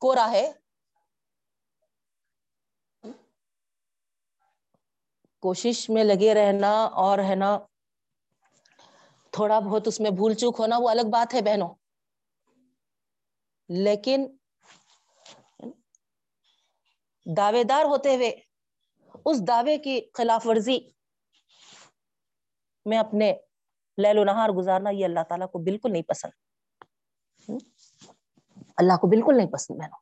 [0.00, 0.52] کورا ہے۔
[5.40, 7.58] کوشش میں لگے رہنا اور ہے نا،
[9.30, 11.74] تھوڑا بہت اس میں بھول چوک ہونا، وہ الگ بات ہے بہنوں۔
[13.68, 14.36] لیکن
[17.36, 18.47] دعوے دار ہوتے ہوئے
[19.24, 20.78] اس دعوے کی خلاف ورزی
[22.84, 23.34] میں اپنے
[23.96, 26.30] لیل و نہار گزارنا یہ اللہ تعالیٰ کو بالکل نہیں پسند۔
[28.76, 29.98] اللہ کو بالکل نہیں پسند بہنوں۔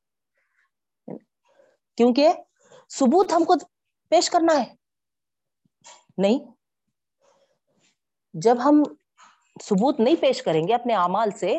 [1.97, 2.33] کیونکہ
[2.89, 3.55] ثبوت ہم کو
[4.09, 4.75] پیش کرنا ہے۔
[6.19, 6.39] نہیں۔
[8.35, 8.83] جب ہم
[9.63, 11.59] ثبوت نہیں پیش کریں گے اپنے اعمال سے،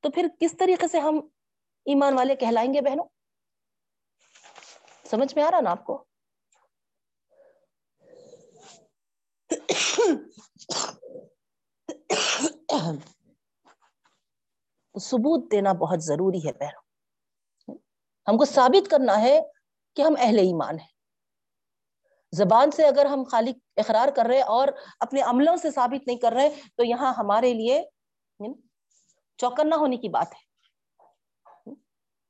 [0.00, 1.20] تو پھر کس طریقے سے ہم
[1.84, 3.04] ایمان والے کہلائیں گے بہنوں؟
[5.10, 6.04] سمجھ میں آ رہا نا آپ کو؟
[15.00, 16.82] ثبوت دینا بہت ضروری ہے بہنوں
[18.26, 19.40] ہم کو ثابت کرنا ہے
[19.96, 20.88] کہ ہم اہل ایمان ہیں۔
[22.32, 24.68] زبان سے اگر ہم خالق اقرار کر رہے اور
[25.00, 28.54] اپنے عملوں سے ثابت نہیں کر رہے، تو یہاں ہمارے لیے یعنی
[29.38, 31.74] چوکنا ہونے کی بات ہے۔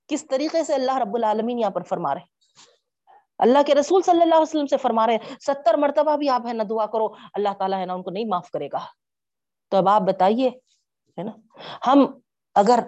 [0.07, 2.36] کس طریقے سے اللہ رب العالمین یہاں پر فرما رہے
[3.39, 6.53] اللہ کے رسول صلی اللہ علیہ وسلم سے فرما رہے ستر مرتبہ بھی آپ ہے
[6.53, 8.85] نا دعا کرو، اللہ تعالیٰ ہے نا ان کو نہیں معاف کرے گا۔
[9.73, 10.49] تو اب آپ بتائیے،
[11.19, 11.33] ہے نا؟
[11.87, 12.07] ہم
[12.55, 12.81] اگر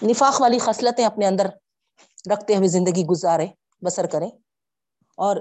[0.00, 1.46] نفاق والی خصلتیں اپنے اندر
[2.32, 3.46] رکھتے ہوئے زندگی گزارے
[3.82, 4.30] بسر کریں
[5.18, 5.36] اور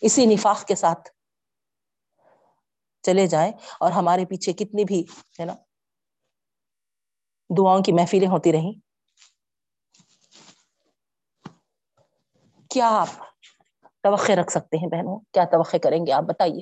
[0.00, 1.08] اسی نفاق کے ساتھ
[3.04, 5.00] چلے جائیں اور ہمارے پیچھے کتنی بھی،
[5.40, 5.54] ہے نا،
[7.50, 8.72] دعاؤں کی محفلیں ہوتی رہیں
[12.70, 13.08] کیا آپ
[14.02, 16.60] توقع رکھ سکتے ہیں بہنوں؟ کیا توقع کریں گے آپ؟ بتائیے،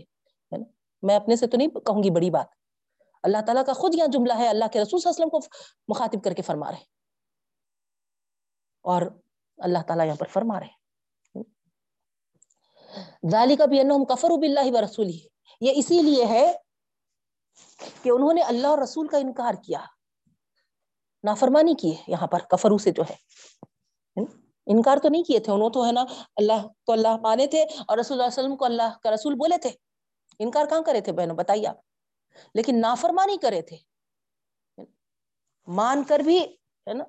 [0.52, 0.64] ہے نا؟
[1.02, 2.46] میں اپنے سے تو نہیں کہوں گی بڑی بات۔
[3.22, 5.46] اللہ تعالیٰ کا خود یہاں جملہ ہے، اللہ کے رسول صلی اللہ علیہ وسلم کو
[5.88, 6.84] مخاطب کر کے فرما رہے
[8.84, 9.02] اور
[9.58, 10.78] اللہ تعالیٰ یہاں پر فرما رہے
[13.30, 15.18] ذالک بانہم کفروا باللہ ورسولہ
[15.60, 16.52] یہ اسی لیے ہے
[18.02, 19.84] کہ انہوں نے اللہ اور رسول کا انکار کیا۔
[21.24, 23.14] نافرمانی کی ہے یہاں پر کفرو سے جو ہے۔
[24.68, 26.04] انکار تو نہیں کیے تھے، انہوں تو ہے نا
[26.36, 29.58] اللہ کو اللہ مانے تھے اور رسول اللہ علیہ وسلم کو اللہ کا رسول بولے
[29.58, 29.70] تھے۔
[30.38, 31.76] انکار کہاں کرے تھے بہنوں؟ بتائیے آپ۔
[32.54, 33.76] لیکن نافرمانی کرے تھے۔
[35.66, 36.38] مان کر بھی
[36.86, 37.04] ہے نا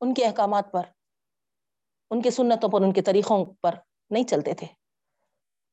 [0.00, 0.82] ان کے احکامات پر،
[2.10, 3.74] ان کے سنتوں پر، ان کے طریقوں پر
[4.10, 4.66] نہیں چلتے تھے۔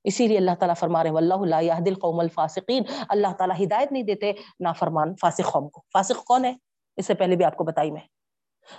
[0.03, 4.03] اسی لیے اللہ تعالیٰ فرما رہے واللہ لا يهدي القوم الفاسقین۔ اللہ تعالیٰ ہدایت نہیں
[4.03, 6.53] دیتے نافرمان فاسق قوم کو۔ فاسق کون ہے؟
[6.97, 8.16] اس سے پہلے بھی آپ کو بتائی میں۔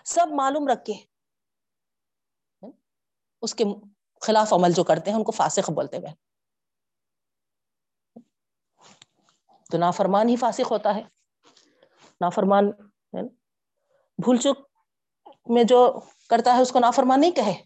[0.04, 0.92] سب معلوم رکھ کے
[3.42, 3.64] اس کے
[4.20, 6.14] خلاف عمل جو کرتے ہیں، ان کو فاسق بولتے ہیں
[9.70, 11.02] تو نافرمان ہی فاسق ہوتا ہے۔
[12.20, 12.70] نافرمان
[14.18, 14.78] بھول چک
[15.46, 17.64] میں جو کرتا ہے، اس کو نافرمان نہیں کہے۔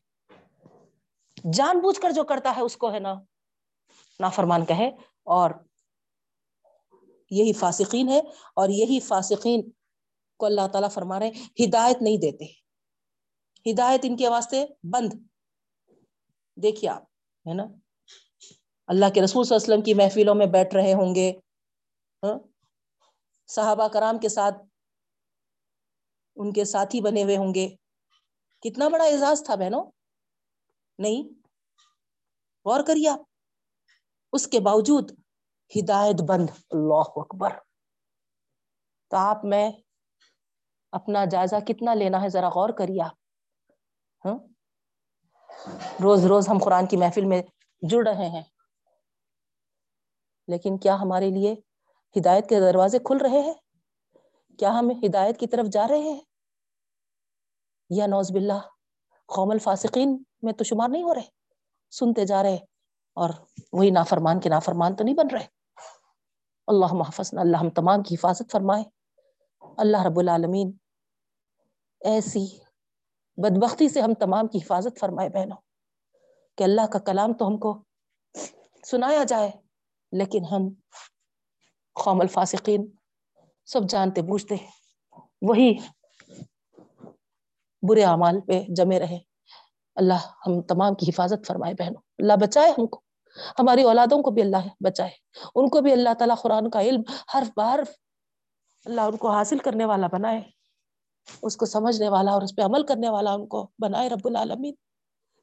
[1.52, 3.14] جان بوجھ کر جو کرتا ہے، اس کو، ہے نا،
[4.20, 4.90] نافرمان کہے۔
[5.22, 5.50] اور
[7.30, 8.20] یہی فاسقین ہے۔
[8.56, 9.70] اور یہی فاسقین
[10.42, 11.28] کو اللہ تعالیٰ فرما رہے
[11.64, 12.44] ہدایت نہیں دیتے۔
[13.72, 15.12] ہدایت ان کے واسطے بند۔
[16.62, 17.02] دیکھیے آپ،
[17.48, 17.64] ہے نا؟
[18.86, 21.32] اللہ کے رسول صلی اللہ علیہ وسلم کی محفلوں میں بیٹھ رہے ہوں گے۔
[22.22, 22.38] ہاں؟
[23.46, 24.54] صحابہ کرام کے ساتھ
[26.36, 27.68] ان کے ساتھی بنے ہوئے ہوں گے۔
[28.60, 29.84] کتنا بڑا اعزاز تھا بہنوں۔
[30.98, 31.22] نہیں؟
[32.64, 33.20] غور کریے آپ۔
[34.32, 35.10] اس کے باوجود
[35.76, 37.50] ہدایت بند۔ اللہ اکبر۔
[39.08, 39.70] تو آپ میں
[40.92, 43.12] اپنا جائزہ کتنا لینا ہے ذرا غور کریے آپ۔
[44.24, 44.38] ہاں؟
[46.02, 47.42] روز روز ہم قرآن کی محفل میں
[47.82, 48.42] جڑ رہے ہیں۔
[50.48, 51.54] لیکن کیا ہمارے لیے
[52.16, 53.54] ہدایت کے دروازے کھل رہے ہیں؟
[54.58, 56.20] کیا ہم ہدایت کی طرف جا رہے ہیں؟
[57.90, 58.60] یا نوز باللہ،
[59.26, 61.28] قوم الفاسقین میں تو شمار نہیں ہو رہے،
[61.90, 62.58] سنتے جا رہے
[63.14, 63.30] اور
[63.72, 65.46] وہی نافرمان کے نافرمان تو نہیں بن رہے۔
[66.66, 68.84] اللہ محفظ اللہ ہم تمام کی حفاظت فرمائے۔
[69.76, 70.72] اللہ رب العالمین
[72.04, 72.58] ایسی
[73.36, 75.56] بدبختی سے ہم تمام کی حفاظت فرمائے بہنوں،
[76.56, 77.82] کہ اللہ کا کلام تو ہم کو
[78.86, 79.50] سنایا جائے،
[80.12, 80.68] لیکن ہم
[81.92, 82.90] قوم الفاسقین
[83.64, 84.54] سب جانتے بوجھتے
[85.42, 85.74] وہی
[87.82, 89.18] برے اعمال پہ جمے رہے۔
[89.94, 93.00] اللہ ہم تمام کی حفاظت فرمائے بہنوں۔ اللہ بچائے ہم کو۔
[93.58, 95.10] ہماری اولادوں کو بھی اللہ بچائے۔
[95.54, 97.02] ان کو بھی اللہ تعالیٰ قرآن کا علم
[97.34, 97.78] ہر بار
[98.84, 100.61] اللہ ان کو حاصل کرنے والا بنائے۔
[101.42, 104.74] اس کو سمجھنے والا اور اس پہ عمل کرنے والا ان کو بنائے رب العالمین۔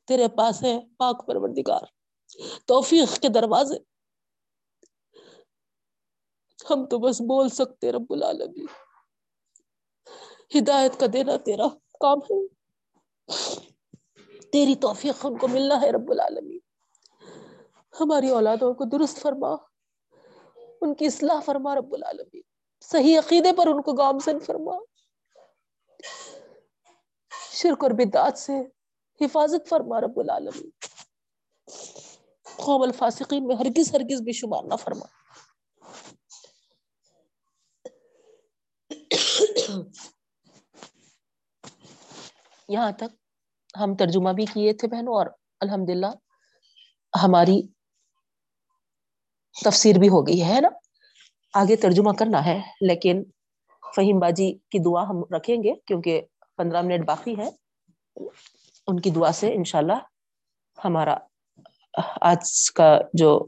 [0.07, 1.79] تیرے پاس ہے پاک پروردگار،
[2.65, 3.75] توفیق کے دروازے۔
[6.69, 8.65] ہم تو بس بول سکتے رب العالمین۔
[10.57, 11.67] ہدایت کا دینا تیرا
[11.99, 12.47] کام ہے۔
[14.51, 16.59] تیری توفیق ہم کو ملنا ہے رب العالمین۔
[17.99, 19.55] ہماری اولادوں کو درست فرما۔
[20.81, 22.41] ان کی اصلاح فرما رب العالمین۔
[22.81, 24.71] صحیح عقیدے پر ان کو گامزن فرما۔
[27.53, 28.53] شرک اور بدعات سے
[29.25, 30.69] حفاظت فرما رب العالمین۔
[32.57, 35.05] قوم الفاسقین میں ہرگز ہرگز بھی شمار نہ فرما۔
[42.67, 43.15] یہاں تک
[43.81, 45.25] ہم ترجمہ بھی کیے تھے بہنوں اور
[45.59, 46.11] الحمد للہ
[47.23, 47.61] ہماری
[49.65, 50.69] تفسیر بھی ہو گئی ہے نا؟
[51.53, 53.23] آگے ترجمہ کرنا ہے، لیکن
[53.95, 56.21] فہیم باجی کی دعا ہم رکھیں گے کیونکہ
[56.57, 57.49] پندرہ منٹ باقی ہے۔
[58.87, 59.99] ان کی دعا سے انشاءاللہ
[60.85, 61.17] ہمارا
[62.21, 63.45] آج کا جو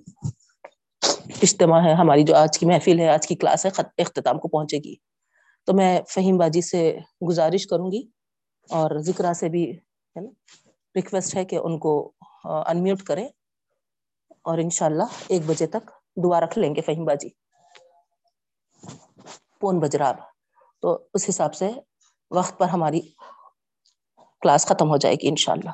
[1.44, 4.78] اجتماع ہے، ہماری جو آج کی محفل ہے، آج کی کلاس ہے اختتام کو پہنچے
[4.78, 4.96] گی۔
[5.68, 6.98] تو میں فہیم باجی سے
[7.30, 8.02] گزارش کروں گی
[8.70, 10.30] اور ذکرہ سے بھی ہے نا
[10.96, 12.12] ریکویسٹ ہے کہ ان کو
[12.46, 13.28] انمیوٹ کریں
[14.42, 15.92] اور انشاءاللہ ایک بجے تک
[16.24, 17.30] دعا رکھ لیں گے فہیم باجی۔
[19.60, 20.31] پون بج رہا۔
[20.84, 21.70] تو اس حساب سے
[22.32, 23.02] وقت پر ہماری
[24.42, 25.72] کلاس ختم ہو جائے گی انشاءاللہ۔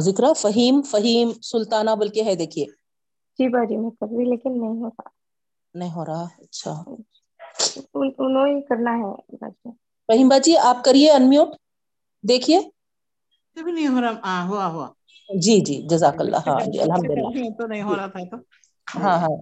[0.00, 2.66] ذکر فہیم فہیم سلطانہ بلکہ ہے دیکھیے۔
[3.38, 5.08] جی باجی میں کر رہی لیکن نہیں ہو رہا۔
[5.74, 6.72] نہیں ہو رہا اچھا۔
[8.18, 9.12] انہوں ہی کرنا ہے۔
[10.08, 11.48] فہیم باجی آپ کریے انمیوٹ
[12.24, 12.58] دیکھیے۔
[13.56, 14.12] بھی نہیں ہو رہا
[14.44, 14.88] ہوا ہوا
[15.38, 18.36] جی جی جزاک اللہ۔ ہاں جی الحمد للہ تو نہیں ہو رہا تھا تو۔
[18.86, 19.36] ہاں ہاں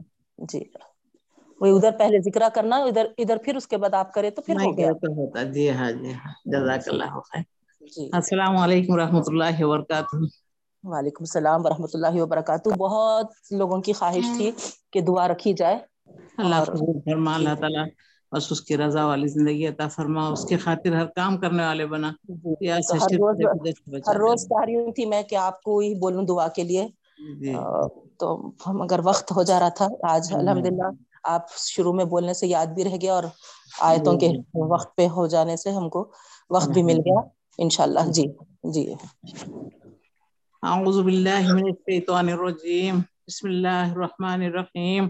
[0.49, 0.61] جی۔
[1.61, 4.57] وہی ادھر پہلے ذکر کرنا ادھر ادھر پھر اس کے بعد آپ کرے تو پھر
[4.59, 7.43] ہو گیا۔ تو ہوتا جی ہاں جی ہاں۔ جزاک جی اللہ۔ خیر
[7.93, 10.17] جی۔ السلام علیکم ورحمۃ اللہ وبرکاتہ۔
[10.85, 14.51] وعلیکم السلام ورحمۃ اللہ وبرکاتہ۔ بہت لوگوں کی خواہش تھی
[14.93, 15.79] کہ دعا رکھی جائے
[16.39, 16.61] اللہ
[17.01, 17.83] فرما جی اللہ تعالی۔
[18.33, 21.87] بس اس کی رضا والی زندگی عطا فرما اس کی خاطر ہر کام کرنے والے
[21.87, 23.37] بنا۔ جی جی ہر روز
[24.07, 26.85] ہر روز چاہ رہی ہوں تھی میں کہ آپ کو ہی بولوں دعا کے لیے۔
[27.37, 27.53] جی۔
[28.19, 28.27] تو
[28.67, 30.89] ہم اگر وقت ہو جا رہا تھا آج الحمد ہاں للہ
[31.29, 33.25] آپ شروع میں بولنے سے یاد بھی رہ گیا اور
[33.83, 34.29] آیتوں کے
[34.69, 36.01] وقت پہ ہو جانے سے ہم کو
[36.51, 37.21] وقت بھی مل گیا۔
[37.59, 38.25] انشاءاللہ جی
[38.73, 38.85] جی۔
[40.63, 45.05] اعوذ باللہ من الشیطان الرجیم۔ بسم اللہ الرحمن الرحیم۔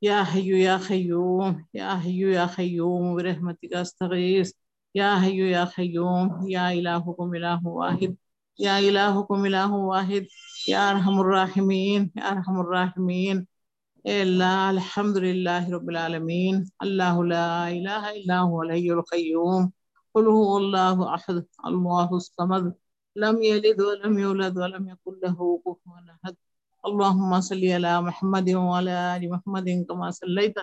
[0.00, 4.50] یا حیو یا خیوم، یا حیو یا خیوم برحمتک استغیث،
[4.94, 8.12] یا حیو یا خیوم، یا الہکم الہ واحد،
[8.58, 10.24] یا الہکم الہ واحد،
[10.68, 13.44] یا ارحم الراحمین، یا ارحم الراحمین۔
[14.04, 19.68] اے اللہ، الحمدللہ رب العالمین۔ اللہ لا الہ الا هو الحی القیوم۔
[20.12, 22.72] قل هو اللہ احد، اللہ الصمد۔
[23.16, 26.45] لم يلد ولم يولد ولم يكن له كفوا احد۔
[26.86, 30.54] اللهم صل على محمد وعلى ال محمد كما صليت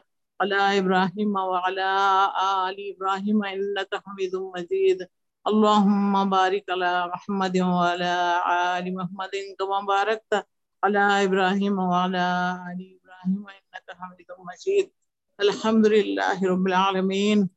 [0.42, 1.90] على ابراهيم وعلى
[2.70, 5.00] ال ابراهيم انك حميد مجيد.
[5.48, 8.14] اللهم بارك على محمد وعلى
[8.80, 10.34] ال محمد كما باركت
[10.84, 12.26] على ابراهيم وعلى
[12.72, 14.86] ال ابراهيم انك حميد مجيد.
[15.44, 17.50] الحمد لله رب العالمين.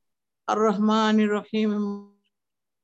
[0.51, 1.71] الرحمن الرحيم.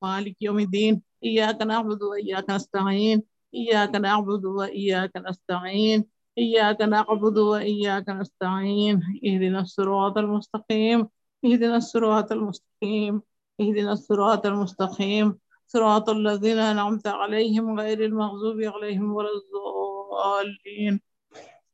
[0.02, 1.02] مالك يوم الدين.
[1.24, 3.31] إياك نعبد وإياك نستعين.
[3.54, 6.04] إياك نعبد وإياك نستعين،
[6.38, 11.08] إياك نعبد وإياك نستعين، اهدنا الصراط المستقيم،
[11.44, 13.22] اهدنا الصراط المستقيم،
[13.60, 15.38] اهدنا الصراط المستقيم.
[15.66, 21.00] صراط الذين أنعمت عليهم غير المغضوب عليهم ولا الضالين.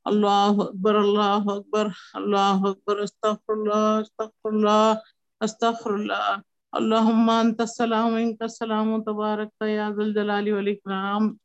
[0.06, 5.00] الله أكبر الله أكبر الله أكبر، استغفر الله استغفر الله
[5.42, 6.42] استغفر الله.
[6.76, 11.38] اللهم أنت السلام، منك السلام تبارك يا ذا الجلال والإكرام.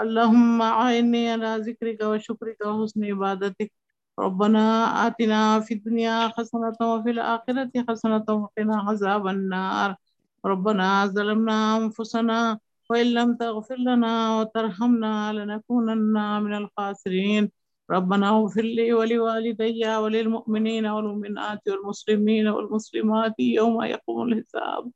[0.00, 3.72] اللهم أعني على ذكرك وشكرك وحسن عبادتك
[4.18, 4.60] ربنا
[5.06, 9.96] آتنا في الدنيا حسنة وفي الآخرة حسنة وقنا عذاب النار.
[10.44, 12.58] ربنا ظلمنا أنفسنا
[12.90, 17.50] وإن لم تغفر لنا وترحمنا لنكونن من الخاسرين
[17.90, 24.90] ربنا اغفر لي ولوالدي وللمؤمنين والمؤمنات والمسلمين والمسلمات يوم يقوم الحساب.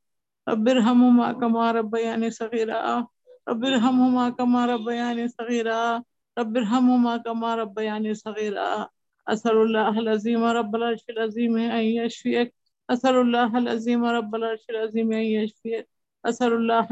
[0.49, 3.07] رب ارحمهما كما ربياني صغيرا
[3.49, 6.03] رب ارحمهما كما ربياني صغيرا.
[6.39, 8.87] رب ارحمهما كما ربياني صغيرا.
[9.27, 12.53] أسأل الله العظيم رب العرش العظيم أن يشفيك.
[12.89, 13.57] أسأل الله
[14.05, 15.87] رب العرش العظيم أن يشفيك.
[16.25, 16.87] أسأل الله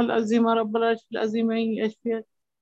[0.54, 1.60] رب العرش العظيم أن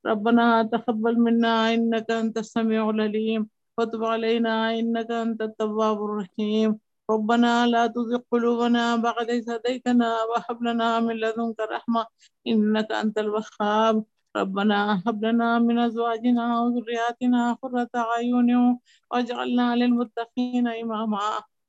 [0.06, 3.50] ربنا تقبل منا إنك أنت السميع العليم.
[3.78, 6.80] وتب علينا إنك أنت التواب الرحيم.
[7.10, 12.06] ربنا لا تزغ قلوبنا بعد إذ هديتنا وهب لنا من لدنك رحمة
[12.48, 14.04] إنك أنت الوهاب.
[14.36, 18.80] ربنا هب لنا من أزواجنا وذرياتنا قرة أعين
[19.12, 21.20] واجعلنا للمتقين إماما.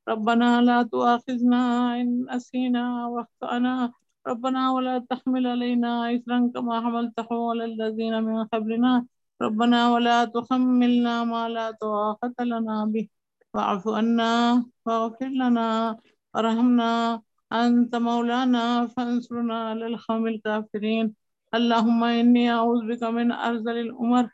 [0.08, 1.62] ربنا لا تؤاخذنا
[2.00, 3.92] إن نسينا واخطأنا.
[4.26, 9.06] ربنا ولا تحمل علينا إثرا كما حملته على الذين من قبلنا.
[9.42, 13.19] ربنا ولا تحملنا ما لا طاقة لنا به.
[13.54, 15.98] واعف عنا واغفر لنا
[16.34, 17.22] وارحمنا
[17.52, 21.14] أنت مولانا، فانصرنا على القوم الكافرين.
[21.54, 24.30] اللهم إني أعوذ بك من أرذل الأمر.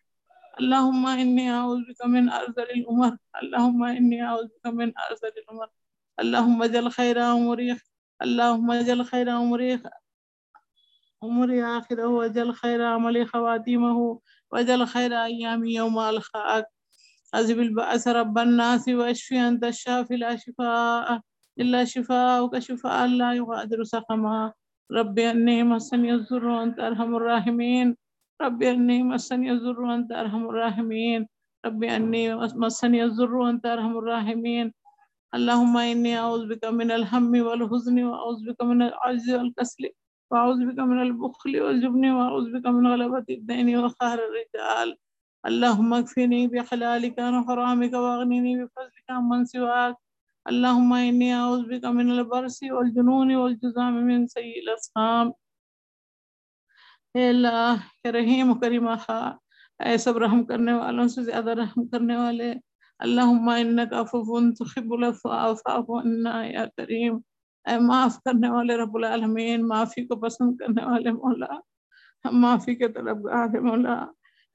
[0.60, 3.16] اللهم إني أعوذ بك من أرذل الأمر.
[3.42, 5.68] اللهم إني أعوذ بك من أرذل الأمر.
[6.20, 7.76] اللهم اجعل خير أموري
[8.22, 9.82] اللهم اجعل خير أموري
[11.24, 14.20] أموري آخره، واجعل خير عملي خواتيمه،
[14.52, 16.75] واجعل خير أيامي يوم ألقاك.
[17.34, 21.20] أذهب البأس رب الناس واشفي أنت الشافي لا شفاء
[21.60, 24.52] إلا شفاءك شفاء لا يغادر سقما
[24.92, 27.96] ربي أني مسني الضر وأنت أرحم الراحمين
[28.42, 31.28] ربي أني مسني الضر وأنت أرحم الراحمين
[31.66, 34.72] ربي أني مسني الضر وأنت أرحم الراحمين
[35.34, 39.84] اللهم إني أعوذ بك من الهم والحزن وأعوذ بك من العجز والكسل
[40.30, 44.96] وأعوذ بك من البخل والجبن وأعوذ بك من غلبة الدين وقهر الرجال
[45.44, 49.96] اللهم اكفني بحلالك عن حرامك واغنني بفضلك عمن سواك.
[50.46, 55.30] اللهم إني أعوذ بك من البرس والجنون والجزام من سيء الأسقام.
[57.14, 61.86] اے اللہ کہ رحیم و کریم خواہ اے سب رحم کرنے والوں سے زیادہ رحم
[61.88, 62.52] کرنے والے.
[62.98, 67.18] اللہم انک عفو تحب العفو فاعف عنا یا کریم.
[67.68, 71.54] اے معاف کرنے والے رب العالمین، معافی کو پسند کرنے والے مولا
[72.24, 74.04] ہم معافی کے طلبگار ہیں مولا.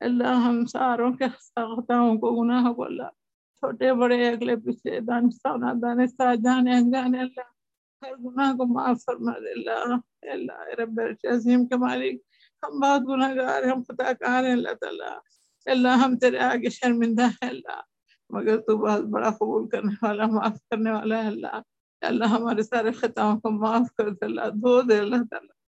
[0.02, 3.10] اللہ ہم ساروں کے خطاؤں کو گناہ کو اللہ۔
[3.56, 7.42] چھوٹے بڑے اگلے پیچھے دانستہ جانے انجانے اللہ۔
[8.06, 12.22] ہر گناہ کو معاف فرما دے اللہ۔ اے اللہ رب عظیم کے مالک،
[12.64, 15.20] ہم بہت گناہ گار ہیں، ہم خطا کار ہیں، اللہ تعالیٰ۔
[15.66, 17.82] اللہ، ہم تیرے آگے شرمندہ ہیں، اللہ۔
[18.30, 21.62] مگر تو بہت بڑا قبول کرنے والا، معاف کرنے والا ہے، اللہ۔
[22.02, 25.61] اللہ، ہمارے سارے خطاؤں کو معاف کر دے اللہ دھو دے اللہ تعالیٰ۔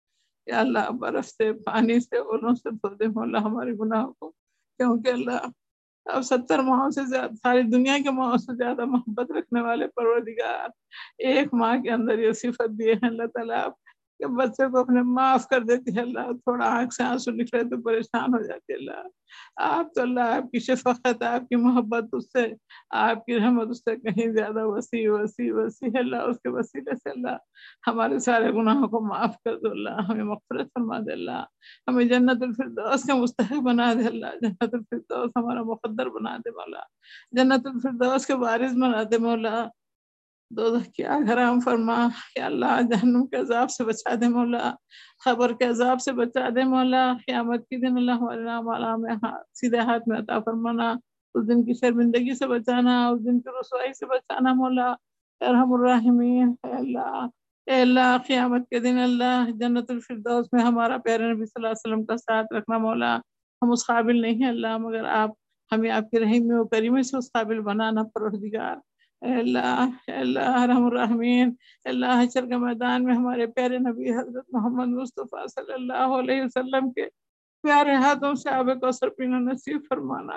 [0.47, 4.30] یا اللہ برف سے، پانی سے اولوں سے دھو دے مولا ہمارے گناہوں کو۔
[4.76, 5.47] کیونکہ اللہ
[6.05, 10.68] اب ستر ماہوں سے زیادہ، ساری دنیا کے ماہوں سے زیادہ محبت رکھنے والے پروردگار۔
[11.18, 13.82] ایک ماہ کے اندر یہ صفت دیے ہیں۔ اللہ تعالیٰ آپ
[14.23, 17.83] کہ بچے کو اپنے معاف کر دیتی ہے، اللہ تھوڑا آنکھ سے آنسو نکلے تو
[17.83, 19.09] پریشان ہو جاتی اللہ۔
[19.57, 22.55] آپ تو اللہ، آپ کی شفقت، آپ کی محبت، اس سے،
[22.91, 26.97] آپ کی رحمت، اس سے کہیں زیادہ وسیع وسیع وسیع ہے، اللہ، اس کے وسیلے
[26.97, 27.37] سے، اللہ۔
[27.87, 31.45] ہمارے سارے گناہوں کو معاف کر دو، اللہ۔ ہمیں مغفرت فرما دے، اللہ۔
[31.89, 36.81] ہمیں جنت الفردوس کا مستحق بنا دے، اللہ۔ جنت الفردوس ہمارا مقدر بنا دے، مولا۔
[37.33, 39.68] جنت الفردوس کے وارث بنا دے، مولا۔
[40.57, 44.74] دو کیا حرام فرما۔ یا اللہ جہنم کے عذاب سے بچا دے مولا
[45.24, 49.14] خبر کے عذاب سے بچا دے مولا۔ قیامت کی دن اللہ ہمارے نام میں
[49.55, 50.94] سیدھے ہاتھ میں عطا فرمانا۔
[51.34, 54.94] اس دن کی شرمندگی سے بچانا، اس دن کی رسوائی سے بچانا مولا۔
[55.40, 57.26] ارحم الرحمین اے اللہ
[57.66, 61.94] اے اللہ، قیامت کے دن اللہ جنت الفردوس میں ہمارا پیارے نبی صلی اللہ علیہ
[61.94, 63.16] وسلم کا ساتھ رکھنا مولا۔
[63.62, 65.30] ہم اس قابل نہیں ہیں اللہ، مگر آپ،
[65.72, 68.76] ہمیں آپ کی رحیم و کریمی سے اس قابل بنانا پروردگار۔
[69.23, 71.55] اللہ اللہ رحم الرحمین
[71.85, 76.91] اللہ حشر کے میدان میں ہمارے پیارے نبی حضرت محمد مصطفیٰ صلی اللہ علیہ وسلم
[76.91, 77.03] کے
[77.62, 80.33] پیارے ہاتھوں سے آب کوثر پینا نصیب فرمانا۔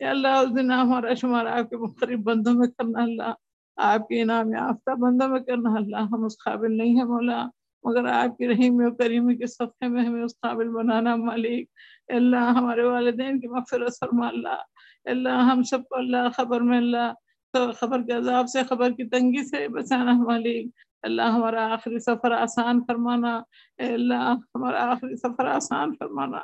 [0.00, 3.32] اے اللہ، اس دن ہمارا شمار آپ کے مختلف بندوں میں کرنا، اللہ
[3.76, 7.46] آپ کے انعام یافتہ بندوں میں کرنا، اللہ ہم اس قابل نہیں ہیں مولا۔
[7.84, 11.68] مگر آپ کی رحیم و کریمی کے صفحے میں ہمیں اس قابل بنانا مالک۔
[12.08, 14.62] اللہ، ہمارے والدین کی مغفرت فرما، اللہ۔
[15.04, 17.12] اللہ، ہم سب کو اللہ خبر میں، اللہ
[17.54, 20.66] خبر کے عذاب سے، خبر کی تنگی سے بچانا مالک
[21.02, 23.42] اللہ ہمارا آخری سفر آسان فرمانا۔
[23.78, 26.38] اے اللہ، ہمارا آخری سفر آسان فرمانا۔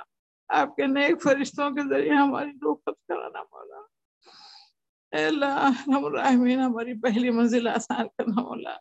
[0.49, 3.79] آپ کے نیک فرشتوں کے ذریعے ہماری روح قبض کرانا مولا۔
[5.17, 8.75] اے اللہ الرحمین، ہماری پہلی منزل آسان کرنا مولا۔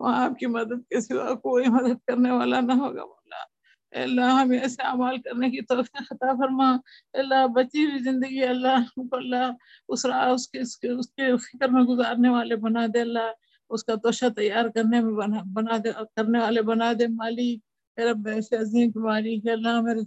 [0.00, 3.51] وہاں آپ کی مدد کے سوا کوئی مدد کرنے والا نہ ہوگا مولا۔
[3.94, 6.76] اللہ ہمیں ایسے عمال کرنے کی توفیق عطا فرما۔
[7.12, 9.50] اللہ بچی ہوئی زندگی اللہ ہم کو اللہ
[9.88, 13.30] اس راہ، اس کے اس کے اس کے فکر میں گزارنے والے بنا دے۔ اللہ
[13.70, 17.60] اس کا توشہ تیار کرنے میں بنا بنا دے، کرنے والے بنا دے۔ مالک
[17.98, 20.00] رب، ایسے عظیم کی مالک اے اللہ میرے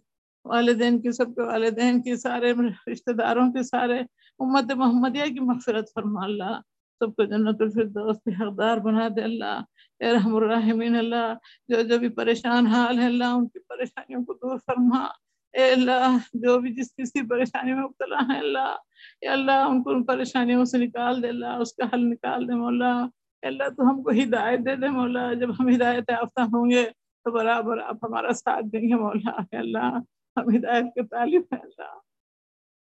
[0.45, 2.53] والدین کی سب کے والدین کی سارے
[2.91, 3.99] رشتہ داروں کے، سارے
[4.39, 6.59] امت محمدیہ کی مغفرت فرما۔ اللہ
[6.99, 9.61] سب کو جنت الفردوس کی حقدار بنا دے۔ اللہ
[9.99, 11.33] رحم الرحمین، اللہ
[11.67, 15.05] جو جو بھی پریشان حال ہے، اللہ ان کی پریشانیوں کو دور فرما۔
[15.53, 18.75] اے اللہ، جو بھی جس کسی پریشانی میں مبتلا ہے اللہ،
[19.21, 22.53] اے اللہ ان کو ان پریشانیوں سے نکال دے، اللہ اس کا حل نکال دے،
[22.53, 22.97] مولا۔
[23.41, 26.85] اے اللہ، تو ہم کو ہدایت دے دے، مولا۔ جب ہم ہدایت یافتہ ہوں گے
[27.23, 29.97] تو برابر آپ ہمارا ساتھ دیں گے، مولا۔ اے اللہ،
[30.37, 31.97] ہم ہدایت کے طالب ہیں، اللہ۔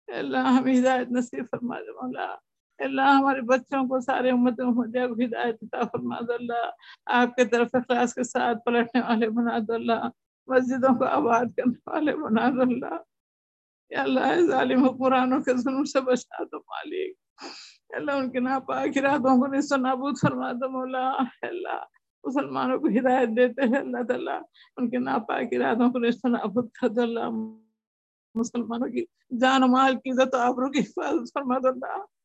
[0.07, 2.35] اے اللہ، ہم ہدایت نصیب فرما دے، مولا۔
[2.79, 6.69] اللہ ہمارے بچوں کو سارے امت محمدیہ کو ہدایت عطا فرما دو اللہ
[7.05, 10.09] آپ کے طرف اخلاص کے ساتھ پلٹنے والے بنا دو اللہ
[10.47, 12.97] مسجدوں کو آباد کرنے والے بنا دو اللہ۔
[13.89, 17.17] یا اللہ ظالم حکمرانوں کے ظلم سے بچا دو مالک۔
[17.89, 21.09] اللہ، ان کے ناپاک ارادوں کو نصف نابود فرما دو، مولا۔
[21.41, 21.83] اللہ،
[22.23, 24.41] مسلمانوں کو ہدایت دیتے ہیں، اللہ تعالیٰ،
[24.77, 27.29] ان کے ناپاک ارادوں کو نصف نابود کر دو، اللہ۔
[28.35, 29.05] مسلمانوں کی
[29.41, 32.16] جان و مال کی عزت و آبرو کی حفاظت فرما دو، اللہ۔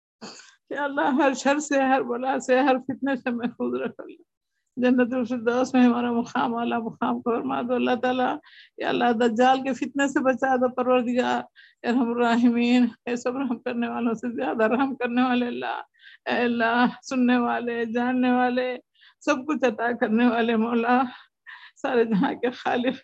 [0.68, 4.32] کہ اللہ ہر شر سے، ہر بلا سے، ہر فتنے سے محفوظ رکھ اللہ۔
[4.76, 8.36] جنت الفردوس میں ہمارا مقام والا مقام کو فرما دو۔ اللہ تعالیٰ،
[8.78, 11.42] یا اللہ دجال کے فتنے سے بچا دو پروردگار۔
[11.82, 15.82] ارحم الراحمین اے سب رحم کرنے والوں سے زیادہ رحم کرنے والے اللہ۔
[16.26, 18.76] اے اللہ، سننے والے، جاننے والے،
[19.20, 21.02] سب کچھ عطا کرنے والے مولا۔
[21.82, 22.94] سارے جہاں کے خالق۔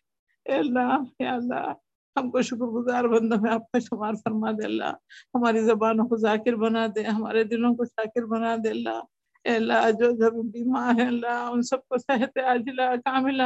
[0.45, 1.73] اے اللہ، یا اللہ۔
[2.19, 4.95] ہم کو شکر گزار بندوں میں آپ کا شمار فرما دے اللہ۔
[5.35, 9.01] ہماری زبانوں کو ذاکر بنا دے، ہمارے دلوں کو شاکر بنا دے اللہ۔
[9.45, 13.43] اے اللہ، جو جب بیمار ہیں اللہ، ان سب کو صحت عاجلہ، کاملہ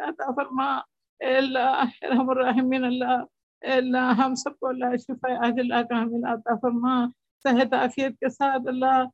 [0.00, 0.76] عطا فرما۔
[1.20, 3.24] اے اللہ رحم الرحمین اللہ۔
[3.60, 7.06] اے اللہ، ہم سب کو اللہ شفا عاجلہ، کاملہ عطا فرما۔
[7.42, 9.04] صحت، عافیت کے ساتھ اللہ۔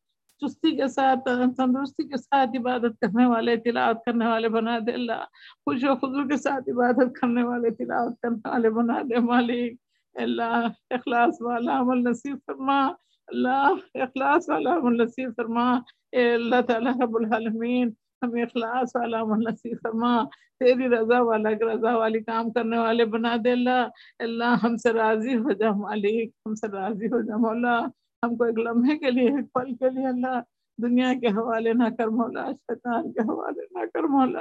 [0.40, 1.18] چستی کے ساتھ،
[1.56, 5.24] تندرستی کے ساتھ عبادت کرنے والے، تلاوت کرنے والے بنا دے اللہ۔
[5.64, 9.80] خوش و خضو کے ساتھ عبادت کرنے والے، تلاوت کرنے والے بنا دے مالک۔
[10.14, 12.86] اللہ اخلاص والا عمل نصیب فرما۔
[13.26, 15.78] اللہ اخلاص والا عمل نصیب فرما۔
[16.12, 17.90] اے اللہ تعالیٰ رب العالمین،
[18.22, 20.24] ہمیں اخلاص والا عمل نصیب فرما۔
[20.60, 25.36] تیری رضا والا، رضا والی کام کرنے والے بنا دے اللہ۔ اللہ ہم سے راضی
[25.36, 27.80] ہو جا مالک، ہم سے راضی ہو جا مولا۔
[28.22, 30.40] ہم کو ایک لمحے کے لیے، ایک پل کے لیے اللہ
[30.78, 34.40] دنیا کے حوالے نہ کر مولا، شیطان کے حوالے نہ کر مولا،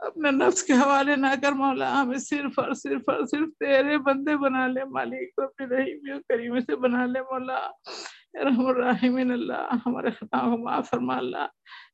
[0.00, 4.36] اپنے نفس کے حوالے نہ کر مولا، ہمیں صرف اور صرف اور صرف تیرے بندے
[4.36, 7.60] بنا لے مالک کو اپنی رحیمی اور کریمی سے بنا لے مولا۔
[8.44, 11.46] رحم الرحمین اللہ ہمارے خطا کو معاف فرما، اللہ،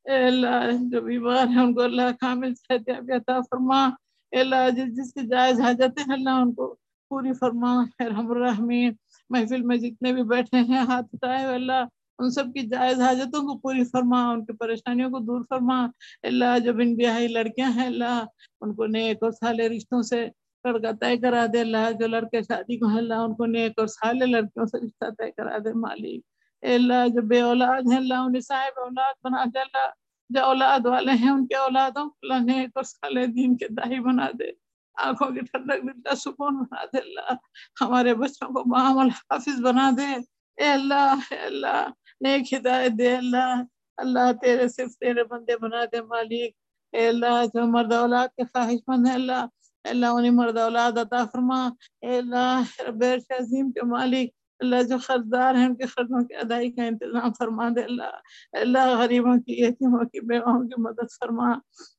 [0.05, 3.85] اے اللہ، جو بیمار ہیں ان کو اللہ کامل صحت عطا فرما۔
[4.31, 6.75] اے اللہ، جس جس کی جائز حاجتیں ہیں، اللہ ان کو
[7.09, 8.93] پوری فرما۔ رحم الرحمین
[9.29, 11.85] محفل میں جتنے بھی بیٹھے ہیں، ہاتھ اٹھائے اللہ
[12.19, 15.87] ان سب کی جائز حاجتوں کو پوری فرما، ان کی پریشانیوں کو دور فرما۔
[16.23, 18.23] اللہ جو بن بیاہی لڑکیاں ہیں، اللہ
[18.61, 20.27] ان کو نیک اور سالے رشتوں سے
[20.65, 23.87] لڑکا طے کرا دے۔ اللہ، جو لڑکے شادی کو ہیں، اللہ ان کو نیک اور
[23.87, 26.23] سالے لڑکیوں سے رشتہ طے کرا دے، مالک۔
[26.61, 29.89] اے اللہ، جو بے اولاد ہیں، اللہ انہیں صاحب اولاد بنا دے۔ اللہ،
[30.29, 33.99] جو اولاد والے ہیں، ان کے اولادوں کو اللہ نیک اور سالے دین کے دائی
[33.99, 34.66] بنا دے۔
[34.97, 37.33] آنکھوں کی ٹھنڈک دل کا سکون بنا دے، اللہ
[37.81, 40.15] ہمارے بچوں کو مام الحافظ بنا دے۔
[40.57, 41.87] اے اللہ اے اللہ،
[42.21, 43.61] نیک ہدایت دے، اللہ
[43.97, 46.53] اللہ تیرے صرف تیرے بندے بنا دے، مالک۔
[46.91, 49.45] اے اللہ، جو مرد اولاد کے خواہش مند ہے اللہ،
[49.83, 51.69] اے اللہ انہیں مرد اولاد عطا فرما۔
[52.01, 54.29] اے اللہ رب عرش عظیم کے مالک۔
[54.59, 58.03] اللہ جو خرچدار ہیں، ان کے خرچوں کی ادائی کا انتظام فرما دے، اللہ۔
[58.51, 61.51] اللہ، غریبوں کی، یتیموں کی بیواؤں کی مدد فرما۔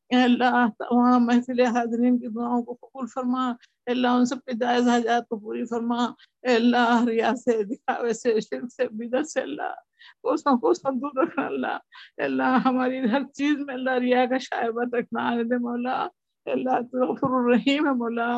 [0.08, 4.52] اے اللہ تمام محفل حاضرین کی دعاؤں کو قبول فرما۔ اے اللہ ان سب کے
[4.52, 6.04] جائز حاجات کو پوری فرما۔
[6.42, 9.74] اے اللہ ریا سے، دکھاوے سے، شرک سے بدت سے، اللہ۔
[10.22, 11.78] کوسوں کوسوں دور رکھنا، اللہ۔
[12.16, 16.02] اے اللہ، ہماری ہر چیز میں اللہ ریا کا شائبت رکھنا آنے دے مولا۔
[16.44, 18.32] اے اللہ، تو الرحیم ہے مولا۔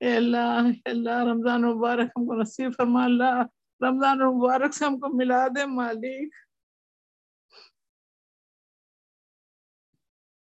[0.00, 3.42] اے اللہ اے اللہ، رمضان مبارک ہم کو نصیب فرما، اللہ۔
[3.80, 6.34] رمضان مبارک سے ہم کو ملا دے مالک۔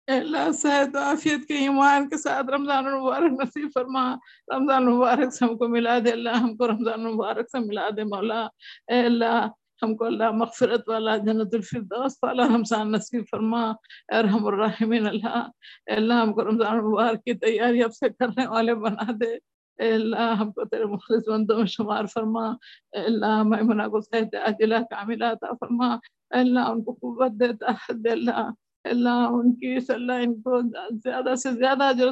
[0.07, 4.15] اللہ صحت و عافیت کے ایمان کے ساتھ رمضان المبارک نصیب فرما۔
[4.55, 8.03] رمضان مبارک سے ہم کو ملا دے اللہ، ہم کو رمضان مبارک سے ملا دے
[8.03, 8.47] مولا۔
[8.87, 9.47] اے اللہ،
[9.83, 13.69] ہم کو اللہ مغفرت والا، جنت الفردوس والا رمضان نصیب فرما۔
[14.11, 15.37] اے رحم الرحمین اللہ،
[15.85, 19.33] اے اللہ، ہم کو رمضان مبارک کی تیاری اب سے کرنے والے بنا دے۔
[19.83, 22.49] اے اللہ، ہم کو تیرے مخلص بندوں میں شمار فرما۔
[22.91, 25.87] اے اللہ، میمنہ کو صحت عاجلہ کاملہ عطا فرما۔
[26.33, 28.49] اے اللہ، ان کو قوت دے، طاقت دے، اللہ۔
[28.83, 30.61] اللہ ان کی صلی اللہ ان کو
[31.03, 32.11] زیادہ سے زیادہ جو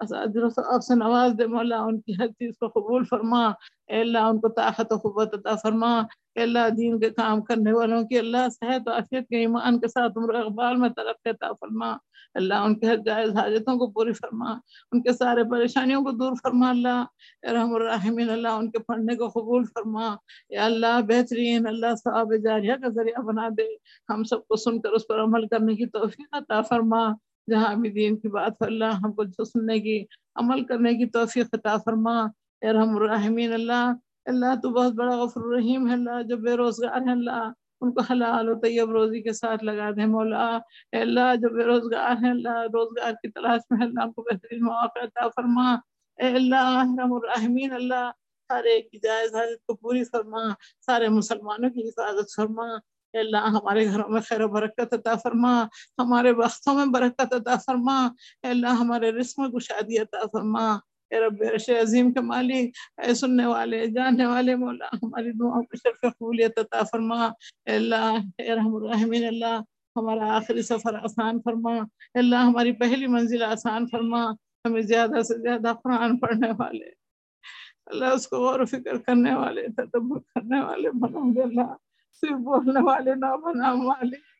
[0.00, 0.48] اجر
[0.80, 3.46] سے نواز دے، مولا ان کی ہر چیز کو قبول فرما۔
[3.86, 5.98] اے اللہ، ان کو طاقت و قوت عطا فرما۔
[6.34, 9.88] اے اللہ، دین کے کام کرنے والوں کی اللہ صحت و عافیت کے ایمان کے
[9.88, 11.96] ساتھ عمر اقبال میں ترقی عطا فرما۔
[12.34, 14.50] اللہ، ان کے ہر جائز حاجتوں کو پوری فرما۔
[14.92, 17.04] ان کے سارے پریشانیوں کو دور فرما۔ اللہ
[17.52, 20.14] رحم الرحمین اللہ ان کے پڑھنے کو قبول فرما۔
[20.50, 23.74] یا اللہ، بہترین اللہ ثواب جاریہ کا ذریعہ بنا دے۔
[24.12, 27.12] ہم سب کو سن کر اس پر عمل کرنے کی توفیق عطا فرما۔
[27.50, 29.98] جہاں بھی دین کی بات ہو اللہ ہم کو جو سننے کی،
[30.34, 32.16] عمل کرنے کی توفیق عطا فرما۔
[32.62, 33.92] اے رحم الرحمین اللہ
[34.26, 37.42] اللہ تو بہت بڑا غفر الرحیم ہے، اللہ، جو بے روزگار ہے اللہ،
[37.80, 40.46] ان کو حلال و طیب روزی کے ساتھ لگا دے مولا۔
[40.92, 44.64] اے اللہ، جو بے روزگار ہیں، اللہ، روزگار کی تلاش میں اللہ ان کو بہترین
[44.64, 45.68] مواقع عطا فرما۔
[46.20, 48.10] اے اللہ رحم الرحمین اللہ
[48.48, 50.42] سارے کی جائز حاجت کو پوری فرما،
[50.86, 52.68] سارے مسلمانوں کی حفاظت فرما۔
[53.18, 55.62] اللہ ہمارے گھروں میں خیر و برکت عطا فرما،
[55.98, 58.08] ہمارے وقتوں میں برکت عطا فرما۔
[58.42, 60.78] اللہ ہمارے رزق میں گشادی عطا فرما۔
[61.10, 62.70] اے رب عرش عظیم کے مالک،
[63.02, 67.26] اے سننے والے، جاننے والے مولا، ہماری دعاؤں کو شرف قبولیت عطا فرما۔
[67.66, 69.60] اے اللہ، اے رحم الرحمین، اللہ
[69.96, 74.30] ہمارا آخری سفر آسان فرما۔ اے اللہ ہماری پہلی منزل آسان فرما۔
[74.64, 76.84] ہمیں زیادہ سے زیادہ قرآن پڑھنے والے،
[77.86, 81.74] اللہ اس کو غور و فکر کرنے والے، تدبر کرنے والے بنا اللہ۔
[82.12, 84.30] صرف بولنے والے، نہ بنا والے۔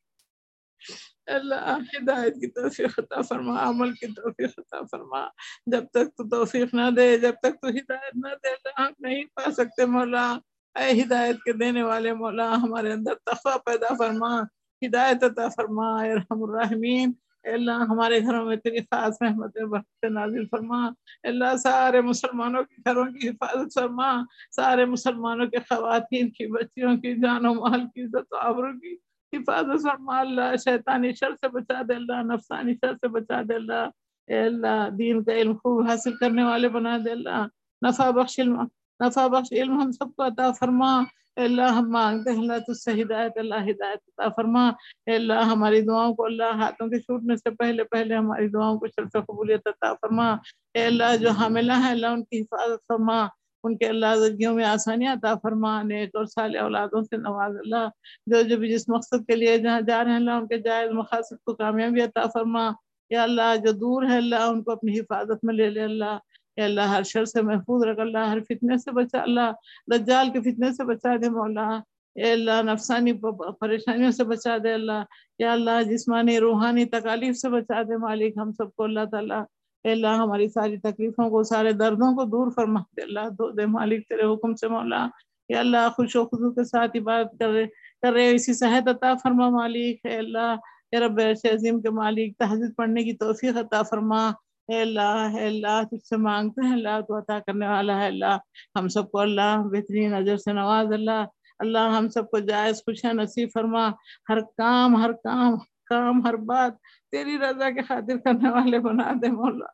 [1.27, 5.27] اللہ ہدایت کی توفیق عطا فرما، عمل کی توفیق عطا فرما۔
[5.67, 9.25] جب تک تو توفیق نہ دے، جب تک تو ہدایت نہ دے، اللہ ہم نہیں
[9.25, 10.39] پا سکتے مولا۔
[10.75, 14.41] اے ہدایت کے دینے والے مولا، ہمارے اندر تقوی پیدا فرما،
[14.87, 17.13] ہدایت عطا فرما، اے رحم الرحمین
[17.45, 22.63] اے اللہ ہمارے گھروں میں تیری خاص رحمت برکت نازل فرما۔ اے اللہ سارے مسلمانوں
[22.63, 24.23] کے گھروں کی حفاظت فرما۔
[24.57, 28.97] سارے مسلمانوں کے خواتین کی، بچیوں کی، جان و مال کی، عزت و آبرو کی
[29.33, 33.89] حفاظت فرما۔ اللہ شیطانی شر سے بچا دے، اللہ نفسانی شر سے بچا دے۔ اللہ،
[34.27, 37.47] اے اللہ، دین کا علم خوب حاصل کرنے والے بنا دے۔ اللہ،
[37.89, 38.61] نفع بخش علم،
[39.07, 41.03] نفع بخش علم ہم سب کو عطا فرما۔
[41.45, 44.69] اللہ ہم مانگتے ہیں، اللہ تجھ سے ہدایت، اللہ ہدایت عطا فرما۔
[45.07, 48.87] اے اللہ ہماری دعاؤں کو اللہ ہاتھوں کے چھوٹنے سے پہلے پہلے ہماری دعاؤں کو
[48.87, 50.37] شرف قبولیت عطا فرما۔
[50.75, 53.27] اے اللہ جو حاملہ ہیں، اللہ ان کی حفاظت فرما۔
[53.65, 57.89] ان کے اللہ زندگیوں میں آسانیاں عطا فرما۔ نیک اور صالح اولادوں سے نواز اللہ۔
[58.27, 60.91] جو جو بھی جس مقصد کے لیے جہاں جا رہے ہیں، اللہ ان کے جائز
[60.91, 62.71] مقاصد کو کامیابی عطا فرما۔
[63.11, 66.19] یا اللہ جو دور ہے، اللہ ان کو اپنی حفاظت میں لے لے۔ اللہ
[66.57, 69.53] یا اللہ ہر شر سے محفوظ رکھ، اللہ ہر فتنے سے بچا، اللہ
[69.97, 71.81] دجال کے فتنے سے بچا دے مولا۔
[72.15, 73.13] اے اللہ نفسانی
[73.61, 75.03] پریشانیوں سے بچا دے اللہ۔
[75.39, 79.45] یا اللہ جسمانی، روحانی تکالیف سے بچا دے مالک۔ ہم سب کو اللہ تعالیٰ،
[79.85, 83.67] اے اللہ ہماری ساری تکلیفوں کو، سارے دردوں کو دور فرما دے اللہ۔ دو دے
[83.67, 85.09] مالک تیرے حکم سے مولا۔
[85.49, 87.67] یا اللہ خوش و خضو کے ساتھ عبادت کر رہے
[88.03, 90.55] کر رہے اسی صحت عطا فرما مالک۔ اے اللہ
[90.93, 91.21] اے رب
[91.53, 94.31] عظیم کے مالک، تہذیب پڑھنے کی توفیق عطا فرما۔
[94.71, 98.39] اے اللہ اے اللہ، تجھ سے مانگتے ہیں اللہ، تو عطا کرنے والا ہے اللہ۔
[98.79, 101.25] ہم سب کو اللہ بہترین نظر سے نواز، اللہ
[101.59, 103.89] اللہ ہم سب کو جائز خوشیاں نصیب فرما۔
[104.29, 106.73] ہر کام ہر کام کام، ہر بات
[107.11, 109.67] تیری رضا کے خاطر کرنے والے بنا دے مولا۔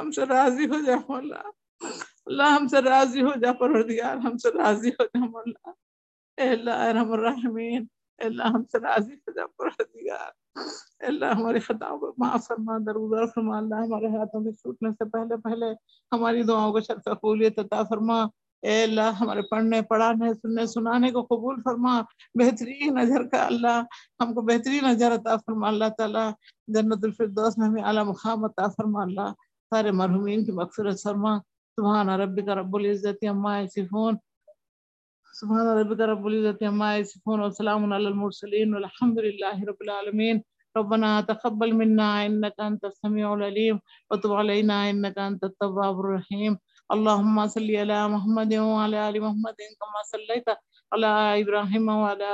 [0.00, 1.50] ہم سے راضی ہو جا مولا۔
[2.26, 5.70] اللہ ہم سے راضی ہو جا، پروردگار ہم سے راضی ہو جا مولا۔
[6.36, 7.86] اے اللہ، ارحم الراحمین۔
[8.18, 10.30] اے اللہ، ہم سے راضی ہو جا، پروردگار۔
[11.06, 15.36] اللہ ہماری خطاؤں کو معاف فرما درگزر فرما، اللہ ہمارے ہاتھوں میں چھوٹنے سے پہلے
[15.36, 15.66] پہلے
[16.12, 18.24] ہماری دعاؤں کو شرف قبولیت عطا فرما۔
[18.62, 22.00] اے اللہ، ہمارے پڑھنے، پڑھانے، سننے، سنانے کو قبول فرما۔
[22.34, 23.82] بہترین اجر کا اللہ
[24.20, 26.30] ہم کو بہترین اجر عطا فرما۔ اللہ تعالیٰ
[26.66, 29.32] جنت الفردوس میں ہمیں اعلیٰ مقام عطا فرما۔ اللہ
[29.70, 31.38] سارے مرحومین کی مغفرت فرما۔
[31.76, 34.14] سبحان ربک رب العزت عما یصفون۔
[35.34, 40.40] سبحان ربک رب العزت عما یصفون۔ وسلام علی المرسلین۔ والحمد للہ رب العالمین۔
[40.76, 43.80] ربنا تقبل منا انك انت السميع العليم
[44.10, 46.58] وتب علينا انك انت التواب الرحيم.
[46.92, 50.48] اللهم صل على محمد وعلى ال محمد كما صليت
[50.92, 52.30] على ابراهيم وعلى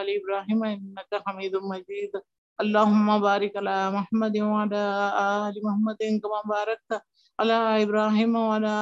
[0.00, 2.12] ال ابراهيم انك حميد مجيد.
[2.60, 4.82] اللهم بارك على محمد وعلى
[5.48, 7.02] ال محمد كما باركت
[7.38, 8.74] على ابراهيم وعلى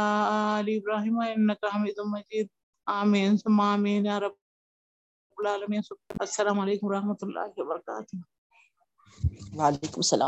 [0.61, 2.49] ال ابراهيم انك حميد مجيد.
[2.89, 5.81] آمین ثم آمین یا رب العالمین
[6.21, 8.17] السلام علیکم ورحمۃ اللہ وبرکاتہ
[9.55, 10.27] وعلیکم السلام۔